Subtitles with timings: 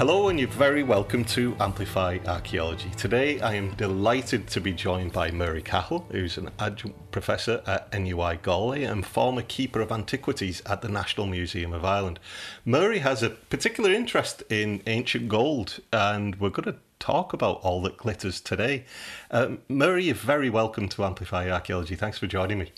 [0.00, 2.88] Hello, and you're very welcome to Amplify Archaeology.
[2.96, 7.92] Today, I am delighted to be joined by Mary Cahill, who's an adjunct professor at
[7.92, 12.18] NUI Galway and former keeper of antiquities at the National Museum of Ireland.
[12.64, 17.82] Mary has a particular interest in ancient gold, and we're going to talk about all
[17.82, 18.86] that glitters today.
[19.30, 21.94] Um, Mary, you're very welcome to Amplify Archaeology.
[21.94, 22.72] Thanks for joining me.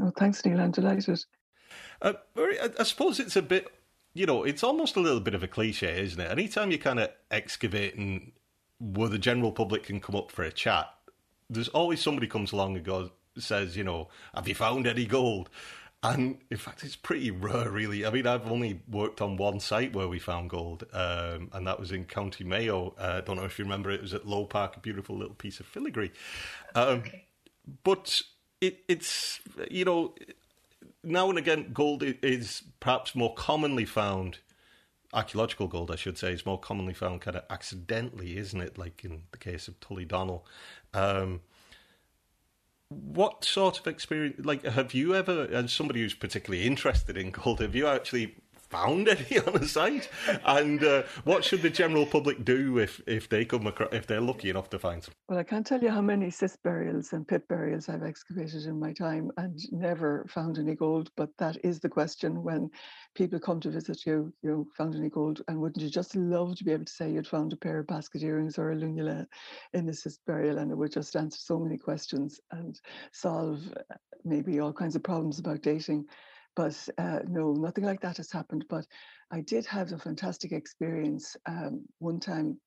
[0.00, 0.62] Oh, thanks, Neil.
[0.62, 1.26] I'm delighted.
[2.00, 3.70] Uh, Mary, I, I suppose it's a bit
[4.14, 6.30] you know, it's almost a little bit of a cliche, isn't it?
[6.30, 8.32] Anytime you kind of excavate and
[8.78, 10.90] where the general public can come up for a chat,
[11.48, 15.48] there's always somebody comes along and goes, says, you know, have you found any gold?
[16.04, 18.04] And in fact, it's pretty rare, really.
[18.04, 21.78] I mean, I've only worked on one site where we found gold, um, and that
[21.78, 22.94] was in County Mayo.
[22.98, 25.34] Uh, I don't know if you remember, it was at Low Park, a beautiful little
[25.34, 26.10] piece of filigree.
[26.74, 27.26] Um, okay.
[27.84, 28.20] But
[28.60, 29.38] it, it's,
[29.70, 30.14] you know,
[31.04, 34.38] now and again, gold is perhaps more commonly found.
[35.14, 38.78] Archaeological gold, I should say, is more commonly found kind of accidentally, isn't it?
[38.78, 40.42] Like in the case of Tullydonnell.
[40.94, 41.42] Um,
[42.88, 47.60] what sort of experience, like, have you ever, as somebody who's particularly interested in gold,
[47.60, 48.36] have you actually
[48.72, 50.08] found any on the site?
[50.44, 54.20] And uh, what should the general public do if, if they come across, if they're
[54.20, 55.14] lucky enough to find some?
[55.28, 58.80] Well, I can't tell you how many cist burials and pit burials I've excavated in
[58.80, 61.10] my time and never found any gold.
[61.16, 62.70] But that is the question when
[63.14, 66.56] people come to visit you, you know, found any gold, and wouldn't you just love
[66.56, 69.26] to be able to say you'd found a pair of basket earrings or a lunula
[69.74, 72.80] in a cist burial, and it would just answer so many questions and
[73.12, 76.06] solve uh, maybe all kinds of problems about dating.
[76.54, 78.66] But uh, no, nothing like that has happened.
[78.68, 78.86] But
[79.30, 82.60] I did have a fantastic experience um, one time.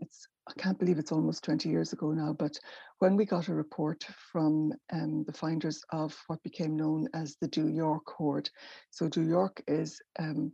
[0.00, 2.56] It's I can't believe it's almost 20 years ago now, but
[3.00, 7.48] when we got a report from um, the finders of what became known as the
[7.48, 8.48] Dooyork hoard.
[8.90, 10.52] So Dooyork is um,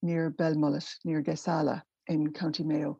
[0.00, 2.98] near Belmullet, near Geesala in County Mayo.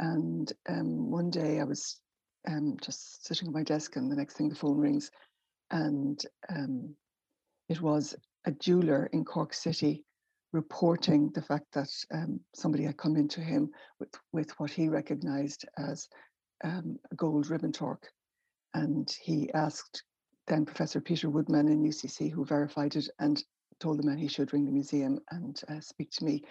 [0.00, 2.00] And um, one day I was
[2.48, 5.10] um, just sitting at my desk and the next thing the phone rings
[5.70, 6.94] and um,
[7.72, 10.04] it was a jeweler in Cork City
[10.52, 15.64] reporting the fact that um, somebody had come into him with, with what he recognized
[15.78, 16.06] as
[16.64, 18.06] um, a gold ribbon torque.
[18.74, 20.02] And he asked
[20.48, 23.42] then Professor Peter Woodman in UCC, who verified it, and
[23.80, 26.42] told the man he should ring the museum and uh, speak to me.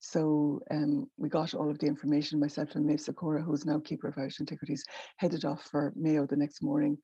[0.00, 2.40] So um, we got all of the information.
[2.40, 4.84] Myself and Maeve Sikora, who's now keeper of Irish Antiquities,
[5.18, 6.96] headed off for Mayo the next morning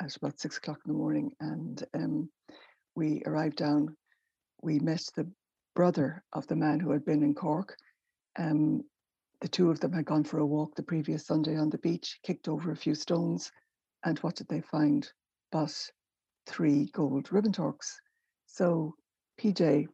[0.00, 1.30] at about six o'clock in the morning.
[1.40, 2.30] And um,
[3.00, 3.96] we arrived down,
[4.62, 5.26] we met the
[5.74, 7.74] brother of the man who had been in Cork.
[8.38, 8.82] Um,
[9.40, 12.18] the two of them had gone for a walk the previous Sunday on the beach,
[12.22, 13.50] kicked over a few stones,
[14.04, 15.10] and what did they find?
[15.50, 15.74] But
[16.46, 17.98] three gold ribbon torques.
[18.46, 18.94] So
[19.40, 19.86] PJ,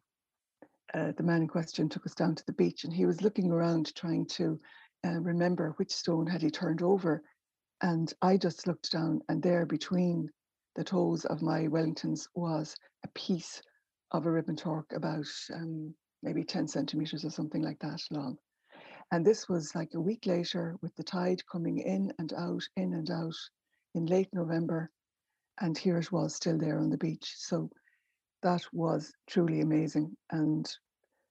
[0.93, 3.51] uh, the man in question, took us down to the beach, and he was looking
[3.51, 4.59] around trying to
[5.05, 7.23] uh, remember which stone had he turned over.
[7.81, 10.29] And I just looked down, and there between
[10.77, 13.61] the toes of my Wellingtons was a piece
[14.11, 18.37] of a ribbon torque about um, maybe 10 centimeters or something like that long.
[19.11, 22.93] And this was like a week later with the tide coming in and out, in
[22.93, 23.35] and out
[23.95, 24.91] in late November.
[25.59, 27.33] And here it was still there on the beach.
[27.37, 27.71] So
[28.43, 30.71] that was truly amazing and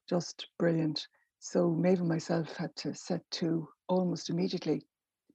[0.09, 1.07] just brilliant.
[1.39, 4.83] So Maeve and myself had to set to almost immediately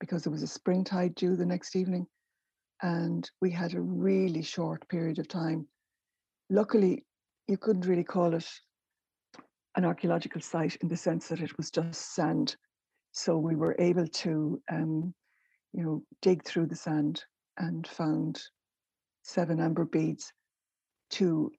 [0.02, 2.06] because there was a spring tide due the next evening
[2.82, 5.68] and we had a really short period of time.
[6.50, 7.06] Luckily,
[7.48, 8.48] you couldn't really call it
[9.76, 12.56] an archaeological site in the sense that it was just sand.
[13.12, 15.14] So we were able to, um,
[15.74, 17.24] you know, dig through the sand
[17.58, 18.42] and found
[19.24, 20.32] seven amber beads,
[21.10, 21.52] two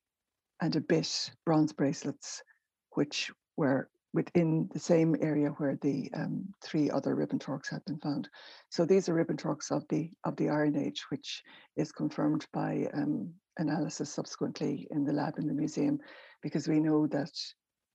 [0.60, 2.43] and a bit bronze bracelets,
[2.91, 7.98] which were within the same area where the um, three other ribbon torques had been
[7.98, 8.28] found.
[8.68, 11.42] So these are ribbon torques of the of the Iron Age, which
[11.76, 15.98] is confirmed by um, analysis subsequently in the lab in the museum,
[16.42, 17.32] because we know that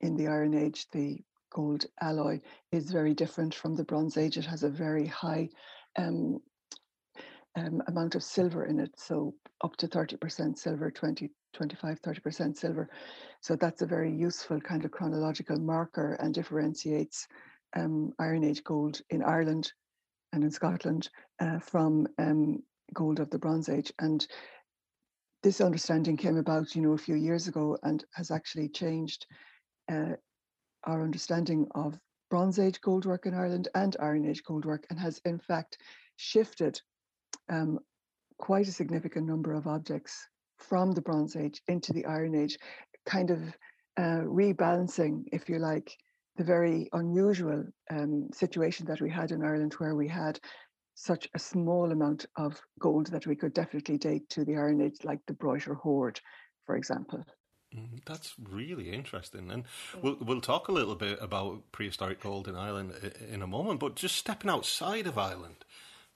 [0.01, 1.19] in the Iron Age the
[1.51, 2.41] gold alloy
[2.71, 4.37] is very different from the Bronze Age.
[4.37, 5.49] It has a very high
[5.97, 6.39] um,
[7.57, 9.33] um amount of silver in it, so
[9.63, 12.89] up to 30% silver, 20 25, 30% silver.
[13.42, 17.27] So that's a very useful kind of chronological marker and differentiates
[17.75, 19.71] um, Iron Age gold in Ireland
[20.33, 21.09] and in Scotland
[21.39, 22.62] uh, from um,
[22.94, 23.92] gold of the Bronze Age.
[24.00, 24.25] And
[25.42, 29.25] this understanding came about, you know, a few years ago and has actually changed
[29.92, 30.13] uh,
[30.86, 31.98] our understanding of
[32.30, 35.77] Bronze Age gold work in Ireland and Iron Age gold work and has in fact
[36.18, 36.80] shifted
[37.50, 37.80] um,
[38.38, 42.57] quite a significant number of objects from the Bronze Age into the Iron Age,
[43.06, 43.39] kind of
[43.98, 45.95] uh, rebalancing, if you like,
[46.36, 50.39] the very unusual um, situation that we had in Ireland, where we had
[50.94, 54.98] such a small amount of gold that we could definitely date to the Iron Age,
[55.04, 56.19] like the Broighter Hoard,
[56.66, 57.24] for example.
[57.75, 59.66] Mm, that's really interesting, and
[60.01, 62.94] we'll we'll talk a little bit about prehistoric gold in Ireland
[63.30, 63.80] in a moment.
[63.80, 65.66] But just stepping outside of Ireland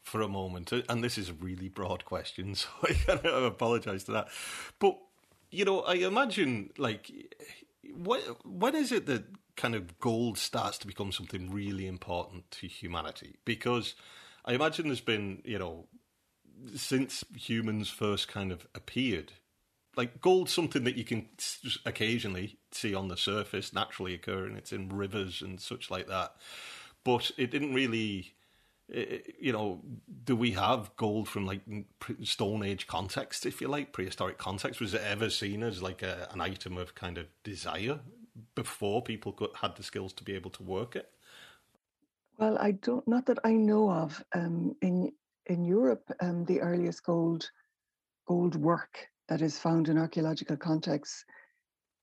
[0.02, 4.12] for a moment, uh, and this is a really broad question, so I apologise to
[4.14, 4.28] that.
[4.80, 4.98] But
[5.50, 7.12] you know, I imagine like
[7.94, 9.26] when is it that
[9.58, 13.36] kind of gold starts to become something really important to humanity?
[13.46, 13.96] Because
[14.46, 15.88] I imagine there's been you know
[16.76, 19.34] since humans first kind of appeared
[19.96, 21.28] like gold, something that you can
[21.86, 24.56] occasionally see on the surface naturally occurring.
[24.56, 26.36] It's in rivers and such like that,
[27.04, 28.34] but it didn't really.
[28.92, 29.82] You know,
[30.24, 31.62] do we have gold from like
[32.24, 34.82] Stone Age context, if you like, prehistoric context?
[34.82, 38.00] Was it ever seen as like a, an item of kind of desire
[38.56, 41.10] before people had the skills to be able to work it?
[42.38, 44.22] Well, I don't, not that I know of.
[44.34, 45.14] Um, in
[45.48, 47.50] in Europe, um, the earliest gold
[48.28, 51.26] gold work that is found in archaeological contexts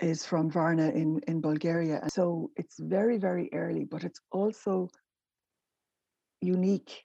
[0.01, 2.09] is from Varna in, in Bulgaria.
[2.13, 4.89] So it's very, very early, but it's also
[6.41, 7.05] unique,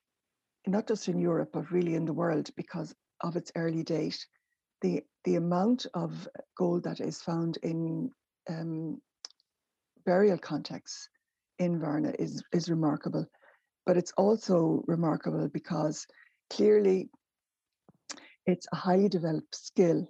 [0.67, 4.25] not just in Europe, but really in the world because of its early date.
[4.81, 6.27] The, the amount of
[6.57, 8.11] gold that is found in
[8.49, 9.01] um,
[10.05, 11.09] burial contexts
[11.59, 13.25] in Varna is, is remarkable.
[13.85, 16.05] But it's also remarkable because
[16.49, 17.09] clearly
[18.45, 20.07] it's a highly developed skill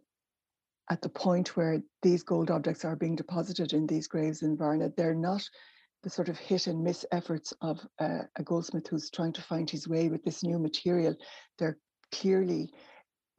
[0.89, 4.91] at the point where these gold objects are being deposited in these graves in Varna.
[4.95, 5.47] They're not
[6.03, 9.69] the sort of hit and miss efforts of uh, a goldsmith who's trying to find
[9.69, 11.15] his way with this new material.
[11.57, 11.77] They're
[12.11, 12.69] clearly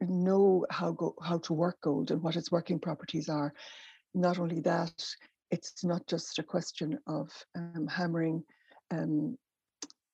[0.01, 3.53] know how go, how to work gold and what its working properties are.
[4.13, 4.93] Not only that,
[5.51, 8.43] it's not just a question of um, hammering
[8.91, 9.37] um,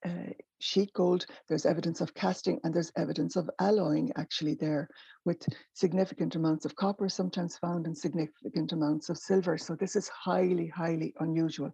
[0.05, 4.87] uh, sheet gold, there's evidence of casting, and there's evidence of alloying actually there
[5.25, 9.57] with significant amounts of copper sometimes found and significant amounts of silver.
[9.57, 11.71] So this is highly, highly unusual.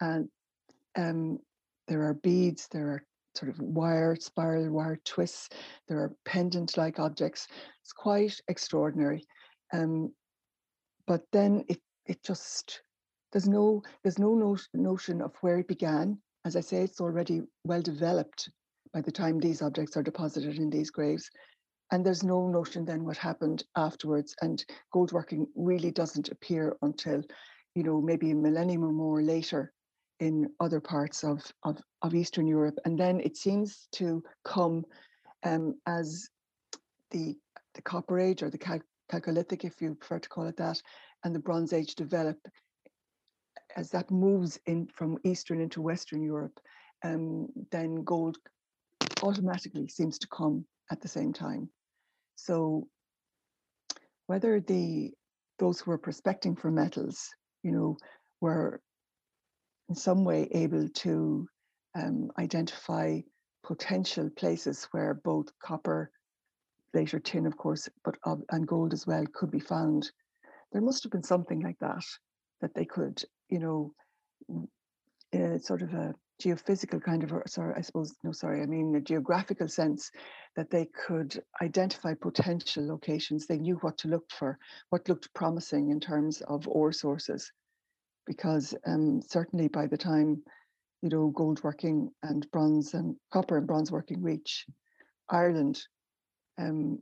[0.00, 0.28] And
[0.96, 1.38] um,
[1.88, 3.04] there are beads, there are
[3.34, 5.48] sort of wire, spiral wire twists,
[5.88, 7.48] there are pendant-like objects.
[7.82, 9.24] It's quite extraordinary.
[9.72, 10.12] Um,
[11.06, 12.82] but then it, it just,
[13.32, 17.82] there's no, there's no notion of where it began as I say, it's already well
[17.82, 18.50] developed
[18.92, 21.30] by the time these objects are deposited in these graves.
[21.90, 24.34] And there's no notion then what happened afterwards.
[24.42, 27.22] And gold working really doesn't appear until,
[27.74, 29.72] you know, maybe a millennium or more later
[30.20, 32.78] in other parts of, of, of Eastern Europe.
[32.84, 34.84] And then it seems to come
[35.44, 36.28] um, as
[37.10, 37.36] the,
[37.74, 38.80] the Copper Age or the Cal-
[39.10, 40.80] Chalcolithic, if you prefer to call it that,
[41.24, 42.38] and the Bronze Age develop
[43.76, 46.58] as that moves in from Eastern into Western Europe,
[47.02, 48.38] um, then gold
[49.22, 51.68] automatically seems to come at the same time.
[52.36, 52.88] So
[54.26, 55.12] whether the
[55.58, 57.28] those who were prospecting for metals,
[57.62, 57.96] you know,
[58.40, 58.80] were
[59.88, 61.48] in some way able to
[61.94, 63.20] um, identify
[63.62, 66.10] potential places where both copper,
[66.92, 70.10] later tin, of course, but uh, and gold as well could be found.
[70.72, 72.04] There must have been something like that
[72.60, 73.92] that they could you know,
[75.32, 78.94] uh, sort of a geophysical kind of, or sorry, I suppose, no, sorry, I mean
[78.96, 80.10] a geographical sense
[80.56, 83.46] that they could identify potential locations.
[83.46, 84.58] They knew what to look for,
[84.90, 87.52] what looked promising in terms of ore sources.
[88.26, 90.42] Because um, certainly by the time,
[91.02, 94.64] you know, gold working and bronze and copper and bronze working reach
[95.28, 95.82] Ireland,
[96.58, 96.98] um,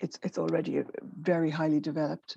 [0.00, 0.82] it's it's already
[1.20, 2.36] very highly developed.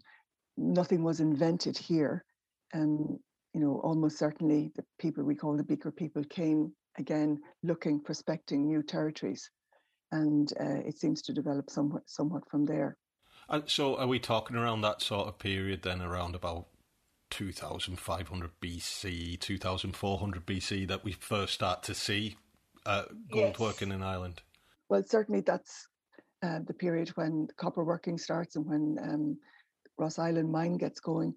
[0.58, 2.26] Nothing was invented here.
[2.74, 3.20] Um,
[3.54, 8.68] you know, almost certainly the people we call the Beaker people came again looking, prospecting
[8.68, 9.50] new territories.
[10.12, 12.98] And uh, it seems to develop somewhat, somewhat from there.
[13.50, 16.68] And so, are we talking around that sort of period then, around about
[17.30, 22.38] 2500 BC, 2400 BC, that we first start to see
[22.86, 23.60] uh, gold yes.
[23.60, 24.42] working in Ireland?
[24.90, 25.88] Well, certainly that's
[26.42, 29.38] uh, the period when copper working starts and when um,
[29.98, 31.34] Ross Island mine gets going.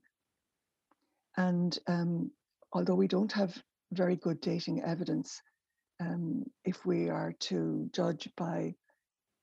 [1.37, 2.30] And um,
[2.73, 3.56] although we don't have
[3.92, 5.42] very good dating evidence,
[6.00, 8.75] um, if we are to judge by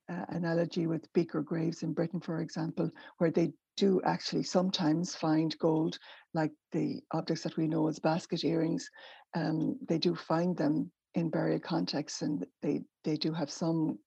[0.09, 5.57] uh, analogy with beaker graves in Britain, for example, where they do actually sometimes find
[5.59, 5.97] gold,
[6.33, 8.89] like the objects that we know as basket earrings,
[9.35, 13.97] um, they do find them in burial contexts and they, they do have some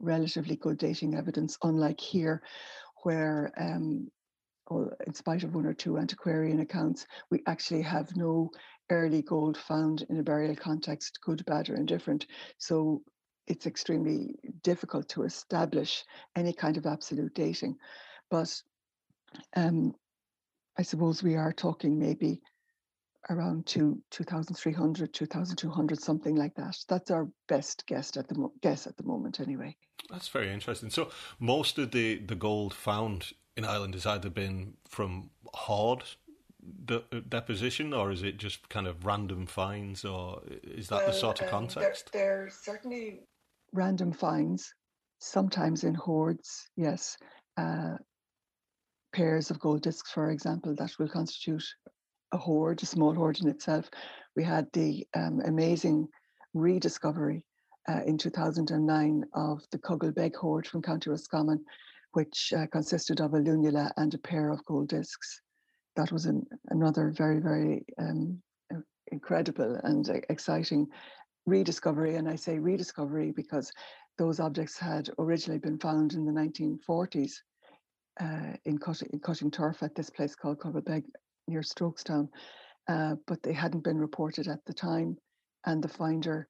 [0.00, 2.42] relatively good dating evidence, unlike here,
[3.04, 4.08] where um,
[5.06, 8.50] in spite of one or two antiquarian accounts, we actually have no
[8.90, 12.26] early gold found in a burial context, good, bad, or indifferent.
[12.58, 13.02] So
[13.52, 16.04] it's extremely difficult to establish
[16.34, 17.76] any kind of absolute dating.
[18.30, 18.50] But
[19.54, 19.94] um,
[20.78, 22.40] I suppose we are talking maybe
[23.28, 26.76] around two, 2,300, 2,200, something like that.
[26.88, 29.76] That's our best guess at the mo- guess at the moment, anyway.
[30.10, 30.90] That's very interesting.
[30.90, 36.04] So most of the, the gold found in Ireland has either been from hoard
[36.84, 41.06] de- uh, deposition, or is it just kind of random finds, or is that well,
[41.06, 42.10] the sort of um, context?
[42.12, 43.20] They're, they're certainly
[43.72, 44.72] random finds,
[45.18, 46.68] sometimes in hoards.
[46.76, 47.16] Yes,
[47.56, 47.96] uh,
[49.12, 51.64] pairs of gold discs, for example, that will constitute
[52.32, 53.90] a hoard, a small hoard in itself.
[54.36, 56.08] We had the um, amazing
[56.54, 57.44] rediscovery
[57.88, 61.64] uh, in 2009 of the Cuggle hoard from County Roscommon,
[62.12, 65.40] which uh, consisted of a lunula and a pair of gold discs.
[65.96, 68.42] That was an, another very, very um,
[69.08, 70.86] incredible and exciting
[71.46, 72.16] rediscovery.
[72.16, 73.72] And I say rediscovery because
[74.18, 77.32] those objects had originally been found in the 1940s
[78.20, 81.04] uh, in, cutting, in cutting turf at this place called Coggalbeg
[81.48, 82.28] near Strokestown,
[82.88, 85.16] uh, but they hadn't been reported at the time.
[85.66, 86.48] And the finder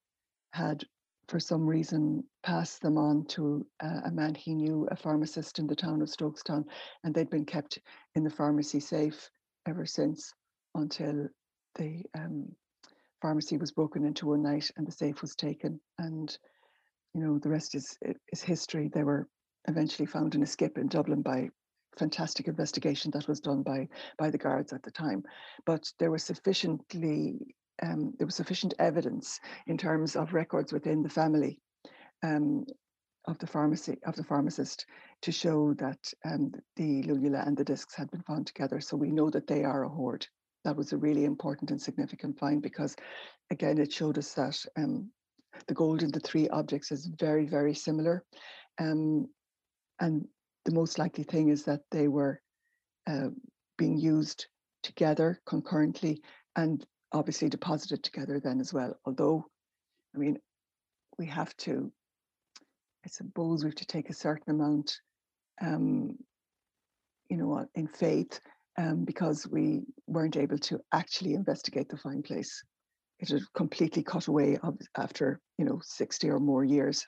[0.52, 0.84] had,
[1.28, 5.66] for some reason, passed them on to uh, a man he knew, a pharmacist in
[5.66, 6.64] the town of Strokestown,
[7.04, 7.78] and they'd been kept
[8.14, 9.30] in the pharmacy safe
[9.68, 10.32] ever since
[10.74, 11.28] until
[11.76, 12.48] the um,
[13.22, 15.80] pharmacy was broken into one night and the safe was taken.
[15.98, 16.36] And
[17.14, 17.96] you know the rest is
[18.32, 18.90] is history.
[18.92, 19.28] They were
[19.68, 21.48] eventually found in a skip in Dublin by
[21.98, 23.88] fantastic investigation that was done by
[24.18, 25.22] by the guards at the time.
[25.64, 31.08] But there was sufficiently um, there was sufficient evidence in terms of records within the
[31.08, 31.58] family
[32.22, 32.64] um,
[33.28, 34.86] of the pharmacy of the pharmacist
[35.22, 38.80] to show that um, the lunula and the discs had been found together.
[38.80, 40.26] So we know that they are a hoard.
[40.64, 42.94] That was a really important and significant find because,
[43.50, 45.10] again, it showed us that um,
[45.66, 48.24] the gold in the three objects is very, very similar.
[48.78, 49.28] Um,
[50.00, 50.26] and
[50.64, 52.40] the most likely thing is that they were
[53.06, 53.28] uh,
[53.76, 54.46] being used
[54.82, 56.22] together concurrently
[56.56, 58.96] and obviously deposited together then as well.
[59.04, 59.44] Although,
[60.14, 60.38] I mean,
[61.18, 61.92] we have to,
[63.04, 65.00] I suppose we have to take a certain amount,
[65.60, 66.16] um,
[67.28, 68.40] you know, in faith
[68.78, 72.62] um, because we weren't able to actually investigate the find place.
[73.18, 74.58] It had completely cut away
[74.96, 77.06] after, you know, 60 or more years.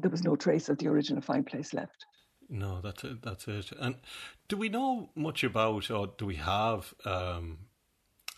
[0.00, 2.04] There was no trace of the original find place left.
[2.48, 3.22] No, that's it.
[3.22, 3.72] That's it.
[3.78, 3.96] And
[4.48, 7.58] do we know much about, or do we have um,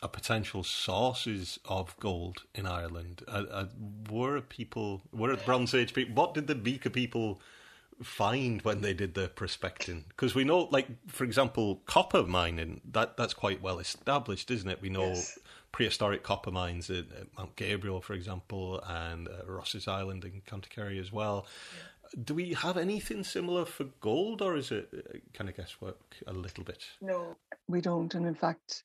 [0.03, 3.23] a potential sources of gold in Ireland?
[3.27, 3.67] Uh, uh,
[4.11, 6.15] were people, were the Bronze Age people?
[6.15, 7.41] What did the Beaker people
[8.03, 10.05] find when they did the prospecting?
[10.09, 12.81] Because we know, like for example, copper mining.
[12.91, 14.81] That that's quite well established, isn't it?
[14.81, 15.09] We know.
[15.09, 15.39] Yes.
[15.73, 21.01] Prehistoric copper mines at, Mount Gabriel, for example, and uh, Ross's Island in County Kerry
[21.01, 21.47] as well.
[21.77, 21.83] Yeah
[22.23, 26.33] do we have anything similar for gold, or is it uh, kind of guesswork a
[26.33, 26.85] little bit?
[27.01, 27.37] No,
[27.69, 28.15] we don't.
[28.15, 28.85] And in fact,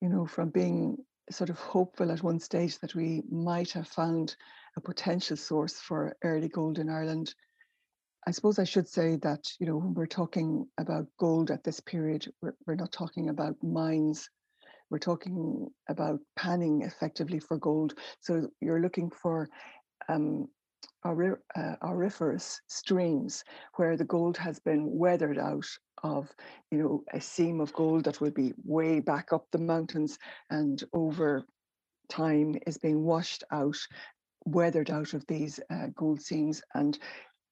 [0.00, 0.98] you know, from being
[1.30, 4.36] sort of hopeful at one stage that we might have found
[4.76, 7.34] a potential source for early gold in Ireland,
[8.26, 11.80] I suppose I should say that, you know, when we're talking about gold at this
[11.80, 14.28] period, we're, we're not talking about mines.
[14.90, 17.94] We're talking about panning effectively for gold.
[18.20, 19.48] So you're looking for
[20.08, 20.48] um,
[21.04, 23.44] uh, auriferous streams
[23.76, 25.66] where the gold has been weathered out
[26.02, 26.28] of
[26.70, 30.18] you know a seam of gold that will be way back up the mountains
[30.50, 31.44] and over
[32.08, 33.76] time is being washed out
[34.44, 36.98] weathered out of these uh, gold seams and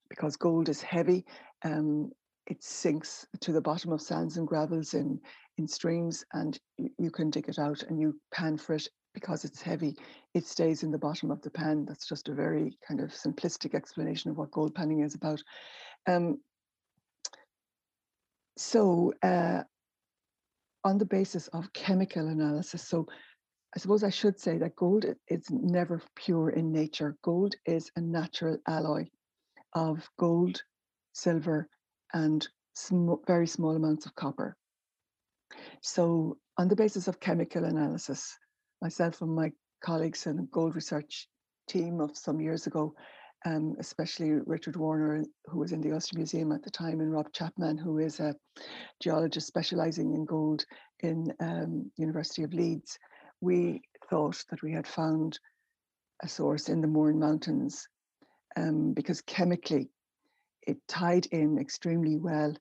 [0.09, 1.25] because gold is heavy
[1.63, 2.11] um,
[2.47, 5.19] it sinks to the bottom of sands and gravels in
[5.57, 8.87] in streams and you, you can dig it out and you pan for it
[9.17, 9.95] because it's heavy,
[10.35, 11.85] it stays in the bottom of the pan.
[11.85, 15.41] That's just a very kind of simplistic explanation of what gold panning is about.
[16.07, 16.39] Um,
[18.57, 19.63] so, uh,
[20.83, 23.07] on the basis of chemical analysis, so
[23.75, 27.17] I suppose I should say that gold is never pure in nature.
[27.23, 29.07] Gold is a natural alloy
[29.77, 30.63] of gold,
[31.13, 31.69] silver,
[32.13, 34.57] and sm- very small amounts of copper.
[35.83, 38.35] So, on the basis of chemical analysis,
[38.81, 39.51] myself and my
[39.83, 41.27] colleagues in the gold research
[41.69, 42.95] team of some years ago,
[43.45, 47.31] um, especially Richard Warner, who was in the Ulster Museum at the time, and Rob
[47.31, 48.35] Chapman, who is a
[48.99, 50.65] geologist specialising in gold
[51.01, 52.97] in um, University of Leeds,
[53.41, 55.37] we thought that we had found
[56.23, 57.87] a source in the Mourne Mountains
[58.57, 59.89] um, because chemically
[60.65, 62.53] it tied in extremely well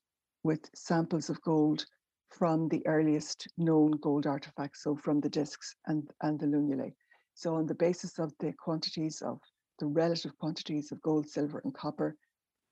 [0.45, 1.85] with samples of gold
[2.31, 6.93] from the earliest known gold artifacts, so from the discs and, and the lunulae.
[7.35, 9.41] So on the basis of the quantities of
[9.79, 12.17] the relative quantities of gold, silver and copper,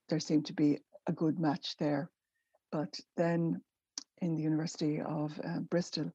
[0.07, 2.09] there seemed to be a good match there.
[2.71, 3.61] But then
[4.21, 6.11] in the University of uh, Bristol,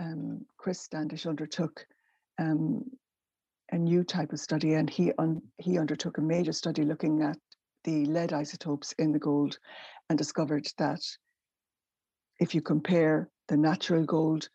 [0.00, 1.86] um, Chris Standish undertook
[2.38, 2.84] um,
[3.70, 7.38] a new type of study, and he un- he undertook a major study looking at
[7.84, 9.58] the lead isotopes in the gold,
[10.08, 11.00] and discovered that
[12.40, 14.48] if you compare the natural gold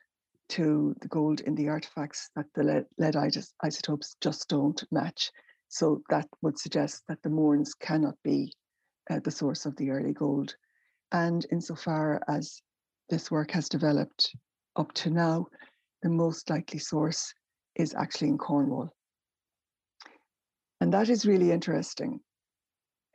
[0.49, 3.15] to the gold in the artifacts, that the lead, lead
[3.61, 5.31] isotopes just don't match.
[5.69, 8.53] So that would suggest that the Mournes cannot be
[9.09, 10.55] uh, the source of the early gold.
[11.11, 12.61] And insofar as
[13.09, 14.35] this work has developed
[14.75, 15.47] up to now,
[16.01, 17.33] the most likely source
[17.75, 18.93] is actually in Cornwall.
[20.83, 22.19] And that is really interesting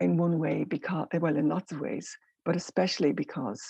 [0.01, 3.63] in one way, because, well, in lots of ways, but especially because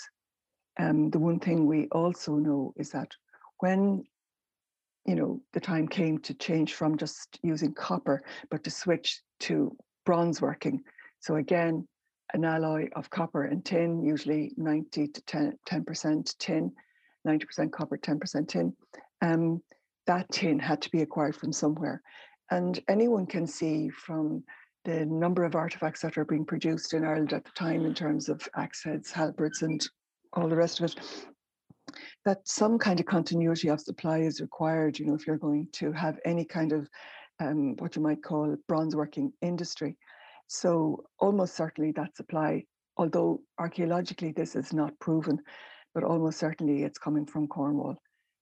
[0.79, 3.11] um, the one thing we also know is that
[3.57, 4.05] when
[5.05, 9.75] you know the time came to change from just using copper but to switch to
[10.05, 10.81] bronze working
[11.19, 11.85] so again
[12.33, 16.71] an alloy of copper and tin usually 90 to 10 percent tin
[17.27, 18.73] 90% copper 10% tin
[19.21, 19.61] um,
[20.07, 22.01] that tin had to be acquired from somewhere
[22.51, 24.43] and anyone can see from
[24.85, 28.29] the number of artifacts that are being produced in Ireland at the time in terms
[28.29, 29.85] of axe heads, halberds, and
[30.33, 30.99] all the rest of it,
[32.25, 35.91] that some kind of continuity of supply is required, you know, if you're going to
[35.91, 36.87] have any kind of
[37.39, 39.97] um, what you might call bronze working industry.
[40.47, 42.63] So almost certainly that supply,
[42.97, 45.39] although archaeologically this is not proven,
[45.93, 47.97] but almost certainly it's coming from Cornwall.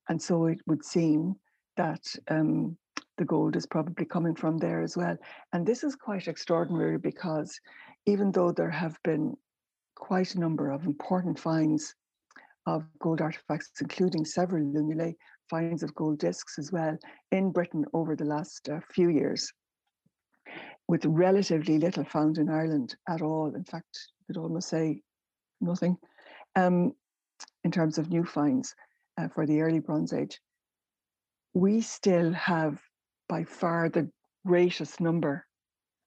[0.09, 1.35] And so it would seem
[1.75, 2.77] that um,
[3.17, 5.17] the gold is probably coming from there as well.
[5.53, 7.59] And this is quite extraordinary because
[8.05, 9.35] even though there have been
[9.95, 11.95] quite a number of important finds
[12.65, 15.15] of gold artifacts, including several lunulae,
[15.49, 16.97] finds of gold discs as well
[17.31, 19.51] in Britain over the last uh, few years,
[20.87, 23.53] with relatively little found in Ireland at all.
[23.55, 25.01] In fact, you could almost say
[25.61, 25.97] nothing
[26.55, 26.93] um,
[27.63, 28.75] in terms of new finds
[29.17, 30.39] uh, for the early Bronze Age.
[31.53, 32.79] We still have
[33.29, 34.09] by far the
[34.45, 35.45] greatest number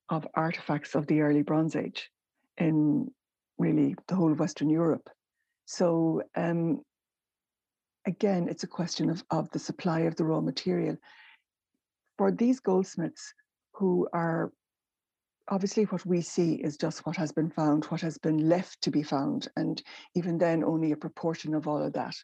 [0.08, 2.10] of artifacts of the early Bronze Age
[2.58, 3.10] in
[3.58, 5.08] really the whole of Western Europe.
[5.66, 6.80] So um,
[8.06, 10.96] again, it's a question of, of the supply of the raw material.
[12.18, 13.34] For these goldsmiths
[13.74, 14.52] who are
[15.48, 18.90] obviously what we see is just what has been found, what has been left to
[18.90, 19.82] be found, and
[20.14, 22.14] even then only a proportion of all of that.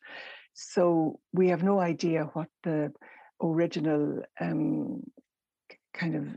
[0.55, 2.93] So we have no idea what the
[3.43, 5.03] original um,
[5.95, 6.29] kind of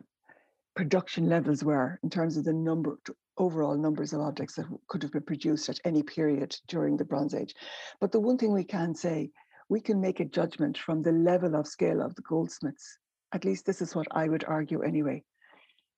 [0.76, 2.98] production levels were in terms of the number
[3.38, 7.34] overall numbers of objects that could have been produced at any period during the Bronze
[7.34, 7.56] Age.
[8.00, 9.32] But the one thing we can say,
[9.70, 12.98] we can make a judgment from the level of skill of the goldsmiths.
[13.34, 15.24] At least this is what I would argue anyway.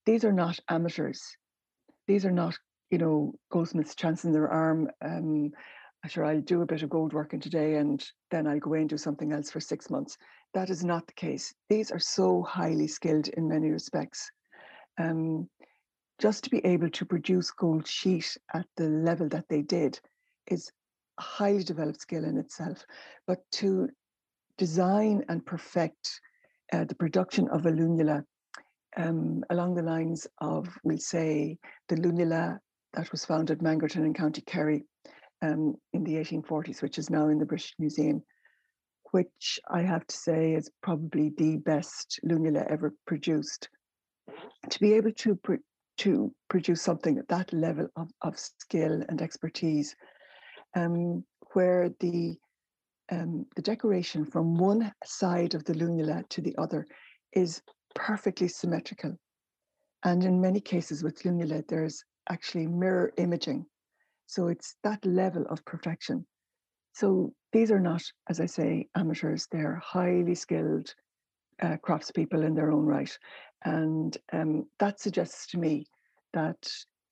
[0.05, 1.21] These are not amateurs.
[2.07, 2.55] These are not,
[2.89, 4.89] you know, goldsmiths chancing their arm.
[5.03, 5.51] Um,
[6.07, 8.89] sure, I'll do a bit of gold working today and then I'll go away and
[8.89, 10.17] do something else for six months.
[10.53, 11.53] That is not the case.
[11.69, 14.29] These are so highly skilled in many respects.
[14.99, 15.49] Um,
[16.19, 19.99] just to be able to produce gold sheet at the level that they did
[20.47, 20.69] is
[21.19, 22.85] a highly developed skill in itself.
[23.27, 23.89] But to
[24.57, 26.19] design and perfect
[26.73, 28.23] uh, the production of a lunula
[28.97, 32.59] um, along the lines of, we'll say, the lunula
[32.93, 34.83] that was found at Mangerton in County Kerry
[35.41, 38.21] um, in the 1840s, which is now in the British Museum,
[39.11, 43.69] which I have to say is probably the best lunula ever produced.
[44.69, 45.39] To be able to
[45.97, 49.95] to produce something at that level of, of skill and expertise,
[50.75, 52.35] um, where the
[53.11, 56.87] um, the decoration from one side of the lunula to the other
[57.33, 57.61] is
[57.93, 59.17] perfectly symmetrical.
[60.03, 63.65] And in many cases with lunula, there's actually mirror imaging.
[64.27, 66.25] So it's that level of perfection.
[66.93, 70.93] So these are not, as I say, amateurs, they're highly skilled
[71.61, 73.17] uh, craftspeople in their own right.
[73.63, 75.85] And um, that suggests to me
[76.33, 76.69] that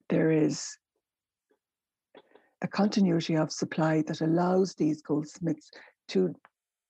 [0.09, 0.77] there is
[2.61, 5.71] a continuity of supply that allows these goldsmiths
[6.09, 6.33] to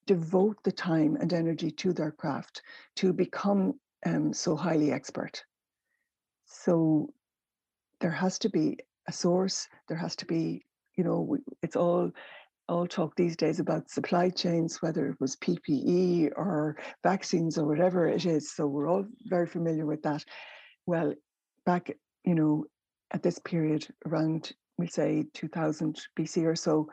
[0.08, 2.62] devote the time and energy to their craft
[2.96, 3.74] to become
[4.06, 5.44] um, so highly expert.
[6.46, 7.10] So
[8.00, 12.12] there has to be a source, there has to be, you know, it's all
[12.70, 18.08] all talk these days about supply chains, whether it was PPE or vaccines or whatever
[18.08, 18.52] it is.
[18.54, 20.24] So we're all very familiar with that.
[20.86, 21.14] Well,
[21.66, 21.92] back,
[22.24, 22.66] you know,
[23.12, 26.88] at this period around, we'll say 2000 BC or so,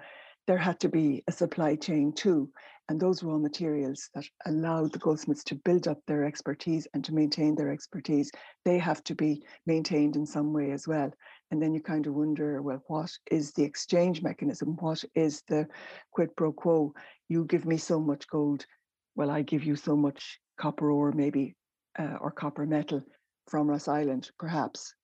[0.47, 2.49] there had to be a supply chain too.
[2.89, 7.13] And those raw materials that allowed the goldsmiths to build up their expertise and to
[7.13, 8.31] maintain their expertise,
[8.65, 11.13] they have to be maintained in some way as well.
[11.51, 14.77] And then you kind of wonder, well, what is the exchange mechanism?
[14.81, 15.67] What is the
[16.13, 16.93] quid pro quo?
[17.29, 18.67] You give me so much gold,
[19.15, 21.55] well, I give you so much copper ore, maybe,
[21.99, 23.03] uh, or copper metal
[23.49, 24.95] from Ross Island, perhaps.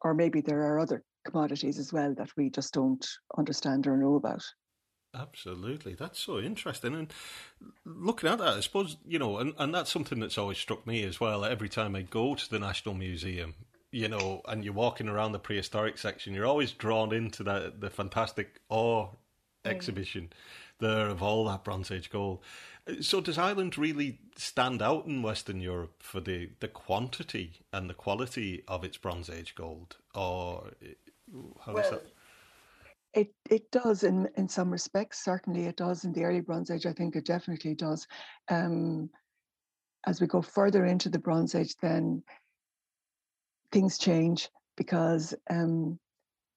[0.00, 4.14] Or maybe there are other commodities as well that we just don't understand or know
[4.14, 4.42] about.
[5.14, 6.94] Absolutely, that's so interesting.
[6.94, 7.12] And
[7.84, 11.04] looking at that, I suppose you know, and, and that's something that's always struck me
[11.04, 11.44] as well.
[11.44, 13.54] Every time I go to the National Museum,
[13.92, 17.90] you know, and you're walking around the prehistoric section, you're always drawn into that the
[17.90, 19.70] fantastic awe mm.
[19.70, 20.32] exhibition
[20.80, 22.40] there of all that Bronze Age gold.
[23.00, 27.94] So does Ireland really stand out in Western Europe for the, the quantity and the
[27.94, 30.72] quality of its Bronze Age gold, or
[31.64, 32.02] how well, that?
[33.14, 35.22] It it does in in some respects.
[35.22, 36.86] Certainly, it does in the early Bronze Age.
[36.86, 38.08] I think it definitely does.
[38.48, 39.10] Um,
[40.06, 42.24] as we go further into the Bronze Age, then
[43.72, 45.98] things change because um,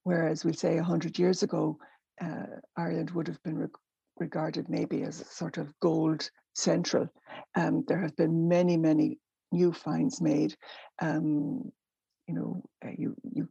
[0.04, 1.78] whereas we say hundred years ago,
[2.22, 2.46] uh,
[2.78, 3.68] Ireland would have been re-
[4.18, 7.08] regarded maybe as a sort of gold central.
[7.56, 9.18] Um, there have been many, many
[9.52, 10.56] new finds made.
[11.02, 11.72] Um,
[12.28, 13.48] you know, uh, you you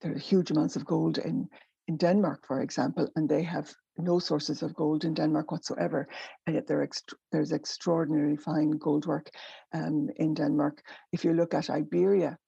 [0.00, 1.48] there are huge amounts of gold in
[1.88, 6.08] in Denmark, for example, and they have no sources of gold in Denmark whatsoever,
[6.46, 9.30] and yet ext- there's extraordinarily fine gold work
[9.74, 10.82] um, in Denmark.
[11.12, 12.38] If you look at Iberia,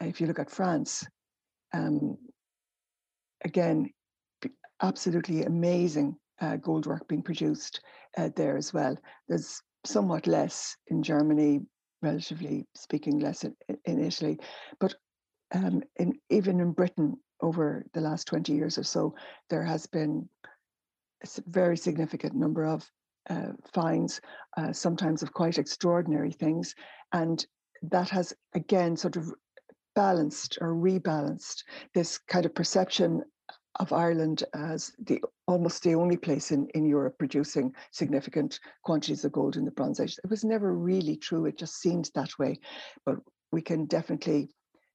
[0.00, 1.04] if you look at France,
[1.72, 2.16] um,
[3.44, 3.90] again,
[4.82, 7.80] absolutely amazing uh, gold work being produced
[8.16, 8.96] uh, there as well.
[9.28, 11.60] There's somewhat less in Germany,
[12.02, 13.54] relatively speaking, less in,
[13.84, 14.38] in Italy,
[14.80, 14.94] but
[15.54, 19.14] um, in, even in Britain, over the last 20 years or so,
[19.50, 20.28] there has been
[21.22, 22.88] a very significant number of
[23.30, 24.20] uh, finds,
[24.56, 26.74] uh, sometimes of quite extraordinary things.
[27.12, 27.44] And
[27.82, 29.32] that has again sort of
[29.94, 31.62] balanced or rebalanced
[31.94, 33.22] this kind of perception
[33.80, 39.32] of Ireland as the almost the only place in, in Europe producing significant quantities of
[39.32, 40.16] gold in the Bronze Age.
[40.22, 41.46] It was never really true.
[41.46, 42.58] It just seemed that way.
[43.04, 43.16] But
[43.52, 44.50] we can definitely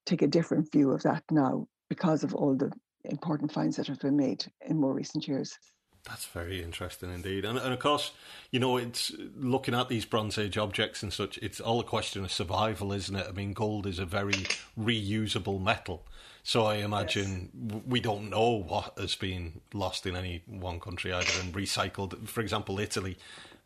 [0.05, 2.71] take a different view of that now because of all the
[3.05, 5.57] important finds that have been made in more recent years.
[6.05, 7.45] That's very interesting indeed.
[7.45, 8.12] And, and, of course,
[8.51, 12.23] you know, it's looking at these Bronze Age objects and such, it's all a question
[12.23, 13.27] of survival, isn't it?
[13.27, 14.45] I mean, gold is a very
[14.79, 16.03] reusable metal.
[16.41, 17.81] So I imagine yes.
[17.85, 22.27] we don't know what has been lost in any one country either and recycled.
[22.27, 23.17] For example, Italy,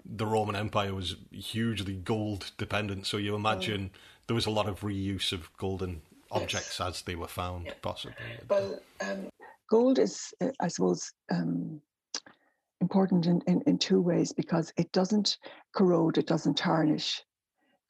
[0.06, 3.06] the Roman Empire was hugely gold dependent.
[3.06, 3.90] So you imagine mm.
[4.28, 6.88] there was a lot of reuse of golden objects yes.
[6.88, 7.74] as they were found, yeah.
[7.82, 8.16] possibly.
[8.50, 9.30] Well, um,
[9.70, 11.80] gold is, uh, I suppose, um,
[12.84, 15.38] important in, in, in two ways because it doesn't
[15.74, 17.24] corrode, it doesn't tarnish.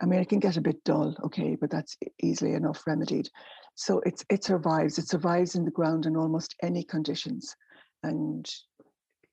[0.02, 3.30] I mean, it can get a bit dull, okay, but that's easily enough remedied.
[3.76, 4.98] So it's it survives.
[4.98, 7.56] It survives in the ground in almost any conditions,
[8.04, 8.46] and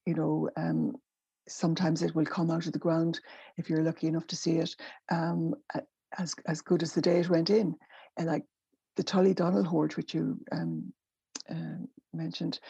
[0.06, 0.94] you know, um,
[1.48, 3.20] sometimes it will come out of the ground
[3.58, 4.74] if you're lucky enough to see it
[5.12, 5.54] um,
[6.18, 7.74] as as good as the day it went in.
[8.16, 8.44] And like
[8.96, 10.92] the Tullydonnell hoard, which you um,
[11.50, 12.60] uh, mentioned,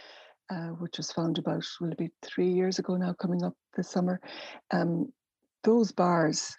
[0.50, 4.20] uh, which was found about will be three years ago now, coming up this summer.
[4.70, 5.12] Um,
[5.64, 6.56] those bars